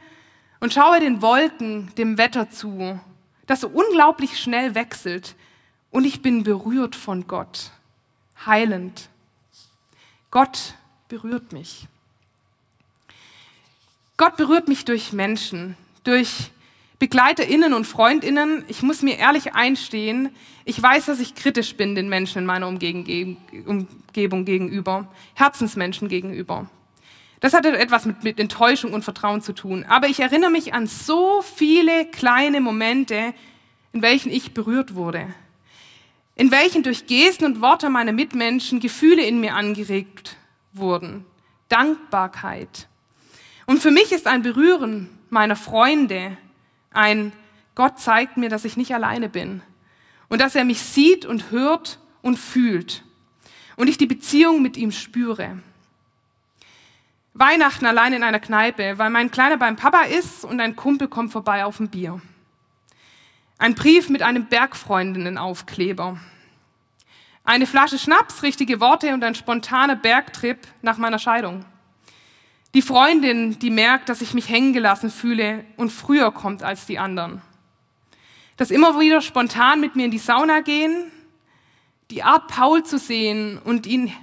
und 0.60 0.74
schaue 0.74 1.00
den 1.00 1.22
Wolken, 1.22 1.94
dem 1.96 2.18
Wetter 2.18 2.50
zu, 2.50 3.00
das 3.46 3.62
so 3.62 3.68
unglaublich 3.68 4.40
schnell 4.40 4.76
wechselt. 4.76 5.36
Und 5.92 6.06
ich 6.06 6.22
bin 6.22 6.44
berührt 6.44 6.96
von 6.96 7.28
Gott, 7.28 7.72
heilend. 8.46 9.10
Gott 10.32 10.76
berührt 11.10 11.54
mich. 11.54 11.88
Gott 14.18 14.36
berührt 14.38 14.68
mich 14.68 14.86
durch 14.86 15.14
Menschen, 15.14 15.78
durch 16.04 16.52
BegleiterInnen 17.00 17.74
und 17.74 17.86
FreundInnen. 17.86 18.64
Ich 18.68 18.82
muss 18.84 19.02
mir 19.02 19.18
ehrlich 19.18 19.54
einstehen, 19.54 20.30
ich 20.66 20.82
weiß, 20.82 21.08
dass 21.08 21.20
ich 21.20 21.36
kritisch 21.36 21.76
bin 21.76 21.96
den 21.96 22.10
Menschen 22.10 22.40
in 22.40 22.46
meiner 22.46 22.68
Umgebung 22.68 24.46
gegenüber, 24.46 25.08
Herzensmenschen 25.34 26.08
gegenüber. 26.08 26.70
Das 27.42 27.54
hat 27.54 27.66
etwas 27.66 28.06
mit, 28.06 28.24
mit 28.24 28.40
Enttäuschung 28.40 28.94
und 28.94 29.04
Vertrauen 29.04 29.42
zu 29.42 29.54
tun. 29.54 29.84
Aber 29.90 30.08
ich 30.08 30.20
erinnere 30.20 30.52
mich 30.52 30.74
an 30.74 30.88
so 30.88 31.42
viele 31.42 32.06
kleine 32.06 32.62
Momente, 32.62 33.34
in 33.92 34.02
welchen 34.02 34.32
ich 34.32 34.54
berührt 34.54 34.96
wurde. 34.96 35.28
In 36.36 36.52
welchen 36.52 36.84
durch 36.84 37.08
Gesten 37.08 37.46
und 37.46 37.60
Worte 37.60 37.90
meiner 37.90 38.14
Mitmenschen 38.14 38.80
Gefühle 38.80 39.26
in 39.26 39.42
mir 39.42 39.56
angeregt 39.56 40.38
wurden. 40.72 41.26
Dankbarkeit. 41.68 42.88
Und 43.66 43.82
für 43.82 43.92
mich 43.92 44.12
ist 44.12 44.28
ein 44.28 44.44
Berühren 44.44 45.10
meiner 45.30 45.56
Freunde 45.56 46.38
ein 46.94 47.34
Gott 47.74 48.00
zeigt 48.00 48.38
mir, 48.38 48.50
dass 48.50 48.66
ich 48.66 48.78
nicht 48.78 48.94
alleine 48.94 49.30
bin 49.30 49.62
und 50.30 50.42
dass 50.42 50.56
er 50.56 50.66
mich 50.66 50.82
sieht 50.82 51.26
und 51.26 51.52
hört 51.52 52.00
und 52.22 52.38
fühlt 52.38 53.04
und 53.78 53.88
ich 53.88 53.98
die 53.98 54.06
Beziehung 54.06 54.62
mit 54.62 54.78
ihm 54.78 54.92
spüre. 54.92 55.58
Weihnachten 57.34 57.86
allein 57.86 58.14
in 58.14 58.24
einer 58.24 58.40
Kneipe, 58.40 58.98
weil 58.98 59.10
mein 59.10 59.32
Kleiner 59.32 59.58
beim 59.58 59.78
Papa 59.78 60.04
ist 60.04 60.44
und 60.44 60.60
ein 60.60 60.76
Kumpel 60.76 61.08
kommt 61.08 61.32
vorbei 61.32 61.64
auf 61.64 61.80
ein 61.80 61.90
Bier. 61.90 62.22
Ein 63.58 63.76
Brief 63.76 64.10
mit 64.10 64.22
einem 64.22 64.48
Bergfreundinnen-Aufkleber. 64.48 66.20
Eine 67.44 67.68
Flasche 67.68 67.98
Schnaps, 67.98 68.44
richtige 68.44 68.80
Worte 68.80 69.14
und 69.14 69.24
ein 69.24 69.36
spontaner 69.36 69.96
Bergtrip 69.96 70.60
nach 70.82 70.98
meiner 70.98 71.20
Scheidung. 71.20 71.66
Die 72.74 72.82
Freundin, 72.82 73.60
die 73.60 73.70
merkt, 73.70 74.10
dass 74.10 74.22
ich 74.22 74.34
mich 74.34 74.50
hängen 74.50 74.74
gelassen 74.74 75.10
fühle 75.10 75.64
und 75.78 75.92
früher 75.92 76.32
kommt 76.32 76.64
als 76.64 76.86
die 76.86 77.00
anderen. 77.00 77.42
Das 78.58 78.72
immer 78.72 79.00
wieder 79.00 79.22
spontan 79.22 79.80
mit 79.80 79.96
mir 79.96 80.06
in 80.06 80.12
die 80.12 80.18
Sauna 80.18 80.60
gehen, 80.60 81.12
die 82.12 82.24
Art 82.24 82.48
Paul 82.48 82.84
zu 82.84 82.98
sehen 82.98 83.58
und 83.58 83.88
ihn 83.88 84.14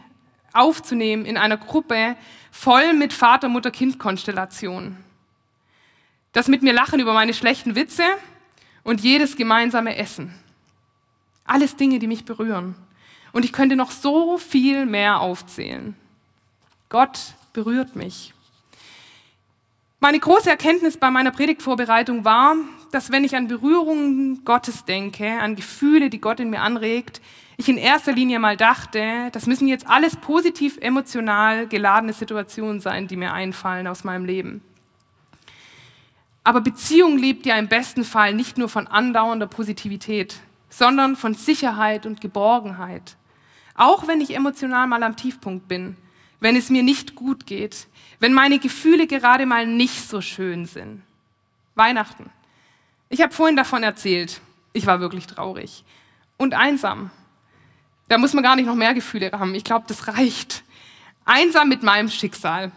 aufzunehmen 0.59 1.25
in 1.25 1.37
einer 1.37 1.57
Gruppe, 1.57 2.17
voll 2.51 2.93
mit 2.93 3.13
Vater, 3.13 3.49
Mutter, 3.49 3.71
Kind 3.71 3.99
Konstellation. 3.99 4.97
Das 6.33 6.49
mit 6.49 6.63
mir 6.63 6.73
lachen 6.73 7.01
über 7.01 7.13
meine 7.13 7.35
schlechten 7.35 7.75
Witze 7.75 8.05
und 8.85 9.01
jedes 9.01 9.37
gemeinsame 9.37 9.97
Essen. 9.97 10.35
Alles 11.45 11.77
Dinge, 11.77 11.99
die 11.99 12.07
mich 12.07 12.25
berühren. 12.25 12.75
Und 13.33 13.45
ich 13.45 13.53
könnte 13.53 13.77
noch 13.77 13.91
so 13.91 14.39
viel 14.39 14.87
mehr 14.87 15.21
aufzählen. 15.21 15.97
Gott 16.89 17.19
berührt 17.53 17.97
mich. 17.97 18.35
Meine 20.01 20.21
große 20.21 20.49
Erkenntnis 20.49 20.97
bei 20.97 21.11
meiner 21.11 21.33
Predigtvorbereitung 21.33 22.25
war, 22.25 22.55
dass 22.93 23.11
wenn 23.11 23.25
ich 23.25 23.35
an 23.35 23.49
Berührungen 23.49 24.45
Gottes 24.45 24.85
denke, 24.85 25.29
an 25.41 25.57
Gefühle, 25.57 26.09
die 26.09 26.21
Gott 26.21 26.41
in 26.41 26.51
mir 26.51 26.63
anregt, 26.63 27.21
ich 27.59 27.69
in 27.69 27.77
erster 27.77 28.13
Linie 28.13 28.39
mal 28.39 28.57
dachte, 28.57 29.31
das 29.33 29.47
müssen 29.47 29.67
jetzt 29.67 29.89
alles 29.89 30.15
positiv 30.15 30.79
emotional 30.81 31.67
geladene 31.67 32.13
Situationen 32.13 32.81
sein, 32.81 33.09
die 33.09 33.17
mir 33.17 33.33
einfallen 33.33 33.89
aus 33.89 34.05
meinem 34.05 34.25
Leben. 34.25 34.63
Aber 36.45 36.61
Beziehung 36.61 37.19
lebt 37.19 37.47
ja 37.47 37.57
im 37.57 37.67
besten 37.67 38.05
Fall 38.05 38.33
nicht 38.33 38.59
nur 38.59 38.69
von 38.69 38.87
andauernder 38.87 39.49
Positivität, 39.49 40.37
sondern 40.71 41.17
von 41.17 41.35
Sicherheit 41.35 42.07
und 42.07 42.21
Geborgenheit. 42.21 43.17
Auch 43.75 44.07
wenn 44.07 44.21
ich 44.21 44.37
emotional 44.37 44.87
mal 44.87 45.03
am 45.03 45.17
Tiefpunkt 45.17 45.67
bin, 45.67 45.97
wenn 46.39 46.55
es 46.55 46.71
mir 46.71 46.85
nicht 46.85 47.17
gut 47.17 47.45
geht, 47.45 47.89
wenn 48.21 48.33
meine 48.33 48.61
Gefühle 48.61 49.09
gerade 49.09 49.47
mal 49.47 49.67
nicht 49.67 50.09
so 50.09 50.21
schön 50.21 50.65
sind. 50.65 51.03
Weihnachten. 51.75 52.31
Ich 53.09 53.21
habe 53.21 53.35
vorhin 53.35 53.57
davon 53.57 53.83
erzählt. 53.83 54.41
Ich 54.73 54.87
war 54.87 55.01
wirklich 55.01 55.27
traurig 55.27 55.85
und 56.37 56.55
einsam. 56.55 57.11
Da 58.09 58.19
muss 58.19 58.33
man 58.33 58.43
gar 58.43 58.57
nicht 58.57 58.67
noch 58.67 58.75
mehr 58.75 58.95
Gefühle 58.95 59.31
haben. 59.33 59.55
Ich 59.55 59.65
glaube, 59.65 59.85
das 59.87 60.09
reicht. 60.09 60.65
Einsam 61.25 61.69
mit 61.69 61.83
meinem 61.83 62.09
Schicksal. 62.09 62.73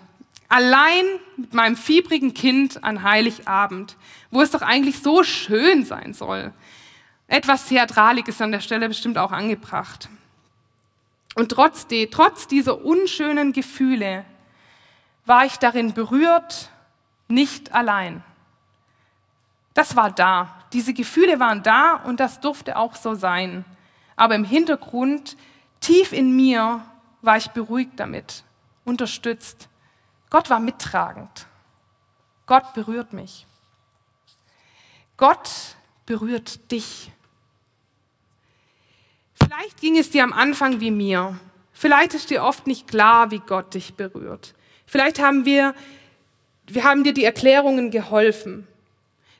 Allein 0.49 1.05
mit 1.37 1.53
meinem 1.53 1.77
fiebrigen 1.77 2.33
Kind 2.33 2.83
an 2.83 3.03
Heiligabend, 3.03 3.95
wo 4.29 4.41
es 4.41 4.51
doch 4.51 4.61
eigentlich 4.61 4.99
so 4.99 5.23
schön 5.23 5.85
sein 5.85 6.13
soll. 6.13 6.53
Etwas 7.27 7.67
Theatralik 7.67 8.27
ist 8.27 8.41
an 8.41 8.51
der 8.51 8.59
Stelle 8.59 8.89
bestimmt 8.89 9.17
auch 9.17 9.31
angebracht. 9.31 10.09
Und 11.35 11.49
trotzdem, 11.49 12.09
trotz 12.11 12.47
dieser 12.47 12.83
unschönen 12.83 13.53
Gefühle 13.53 14.25
war 15.25 15.45
ich 15.45 15.55
darin 15.57 15.93
berührt, 15.93 16.69
nicht 17.29 17.73
allein. 17.73 18.21
Das 19.73 19.95
war 19.95 20.11
da. 20.11 20.53
Diese 20.73 20.93
Gefühle 20.93 21.39
waren 21.39 21.63
da 21.63 21.93
und 21.93 22.19
das 22.19 22.41
durfte 22.41 22.75
auch 22.75 22.95
so 22.95 23.13
sein. 23.13 23.63
Aber 24.21 24.35
im 24.35 24.43
Hintergrund, 24.43 25.35
tief 25.79 26.13
in 26.13 26.35
mir, 26.35 26.85
war 27.23 27.37
ich 27.37 27.47
beruhigt 27.47 27.93
damit, 27.95 28.43
unterstützt. 28.85 29.67
Gott 30.29 30.47
war 30.51 30.59
mittragend. 30.59 31.47
Gott 32.45 32.71
berührt 32.75 33.13
mich. 33.13 33.47
Gott 35.17 35.75
berührt 36.05 36.71
dich. 36.71 37.11
Vielleicht 39.33 39.81
ging 39.81 39.97
es 39.97 40.11
dir 40.11 40.23
am 40.23 40.33
Anfang 40.33 40.79
wie 40.81 40.91
mir. 40.91 41.39
Vielleicht 41.73 42.13
ist 42.13 42.29
dir 42.29 42.43
oft 42.43 42.67
nicht 42.67 42.87
klar, 42.87 43.31
wie 43.31 43.39
Gott 43.39 43.73
dich 43.73 43.95
berührt. 43.95 44.53
Vielleicht 44.85 45.17
haben 45.17 45.45
wir, 45.45 45.73
wir 46.67 46.83
haben 46.83 47.03
dir 47.03 47.15
die 47.15 47.25
Erklärungen 47.25 47.89
geholfen. 47.89 48.67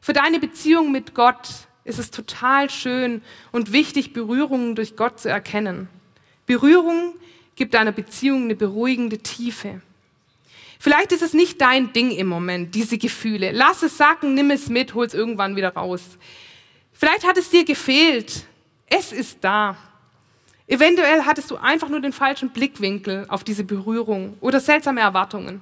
Für 0.02 0.13
deine 0.13 0.39
Beziehung 0.39 0.91
mit 0.91 1.13
Gott 1.13 1.67
ist 1.84 2.00
es 2.00 2.12
total 2.12 2.70
schön 2.70 3.22
und 3.52 3.72
wichtig, 3.72 4.13
Berührungen 4.13 4.76
durch 4.76 4.96
Gott 4.96 5.20
zu 5.20 5.30
erkennen. 5.30 5.88
Berührung 6.46 7.15
gibt 7.56 7.74
deiner 7.74 7.91
Beziehung 7.91 8.44
eine 8.44 8.56
beruhigende 8.56 9.20
Tiefe. 9.20 9.82
Vielleicht 10.80 11.12
ist 11.12 11.22
es 11.22 11.34
nicht 11.34 11.62
dein 11.62 11.94
Ding 11.94 12.12
im 12.12 12.28
Moment, 12.28 12.74
diese 12.74 12.98
Gefühle. 12.98 13.52
Lass 13.52 13.84
es 13.84 13.98
sacken, 13.98 14.34
nimm 14.34 14.50
es 14.50 14.67
mit, 14.67 14.94
hol 14.96 15.06
es 15.06 15.13
irgendwann 15.13 15.56
wieder 15.56 15.74
raus. 15.74 16.02
Vielleicht 16.91 17.26
hat 17.26 17.38
es 17.38 17.50
dir 17.50 17.65
gefehlt. 17.65 18.46
Es 18.88 19.12
ist 19.12 19.38
da. 19.41 19.78
Eventuell 20.67 21.26
hattest 21.26 21.52
du 21.52 21.58
einfach 21.58 21.89
nur 21.89 22.00
den 22.00 22.13
falschen 22.13 22.50
Blickwinkel 22.50 23.26
auf 23.28 23.44
diese 23.44 23.63
Berührung 23.63 24.38
oder 24.41 24.60
seltsame 24.60 25.02
Erwartungen. 25.02 25.62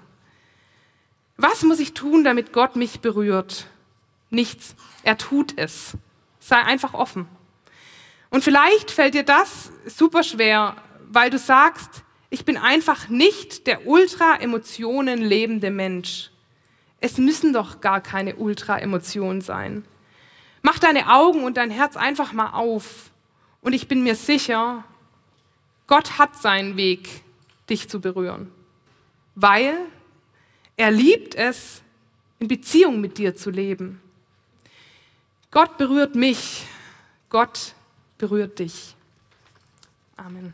Was 1.36 1.63
muss 1.63 1.79
ich 1.79 1.93
tun, 1.93 2.23
damit 2.23 2.53
Gott 2.53 2.75
mich 2.75 2.99
berührt? 2.99 3.67
Nichts. 4.29 4.75
Er 5.03 5.17
tut 5.17 5.58
es. 5.58 5.97
Sei 6.39 6.58
einfach 6.58 6.93
offen. 6.93 7.28
Und 8.30 8.43
vielleicht 8.43 8.91
fällt 8.91 9.13
dir 9.13 9.23
das 9.23 9.71
super 9.86 10.23
schwer, 10.23 10.75
weil 11.10 11.30
du 11.30 11.38
sagst, 11.38 12.04
ich 12.30 12.45
bin 12.45 12.58
einfach 12.58 13.10
nicht 13.10 13.65
der 13.65 13.88
ultra-Emotionen 13.88 15.19
lebende 15.19 15.71
Mensch. 15.71 16.30
Es 17.02 17.17
müssen 17.17 17.54
doch 17.54 17.82
gar 17.82 18.02
keine 18.02 18.36
ultra-Emotionen 18.36 19.41
sein. 19.41 19.86
Mach 20.62 20.78
deine 20.78 21.12
Augen 21.12 21.43
und 21.43 21.58
dein 21.58 21.71
Herz 21.71 21.97
einfach 21.97 22.34
mal 22.34 22.52
auf. 22.52 23.12
Und 23.62 23.73
ich 23.73 23.88
bin 23.88 24.04
mir 24.04 24.15
sicher, 24.15 24.84
Gott 25.88 26.19
hat 26.19 26.36
seinen 26.38 26.78
Weg, 26.78 27.23
dich 27.69 27.89
zu 27.89 27.99
berühren. 27.99 28.52
Weil 29.36 29.75
er 30.78 30.91
liebt 30.91 31.36
es, 31.36 31.82
in 32.39 32.47
Beziehung 32.47 33.02
mit 33.02 33.17
dir 33.17 33.36
zu 33.36 33.49
leben. 33.49 34.02
Gott 35.51 35.77
berührt 35.77 36.15
mich. 36.15 36.65
Gott 37.29 37.73
berührt 38.17 38.59
dich. 38.59 38.95
Amen. 40.15 40.53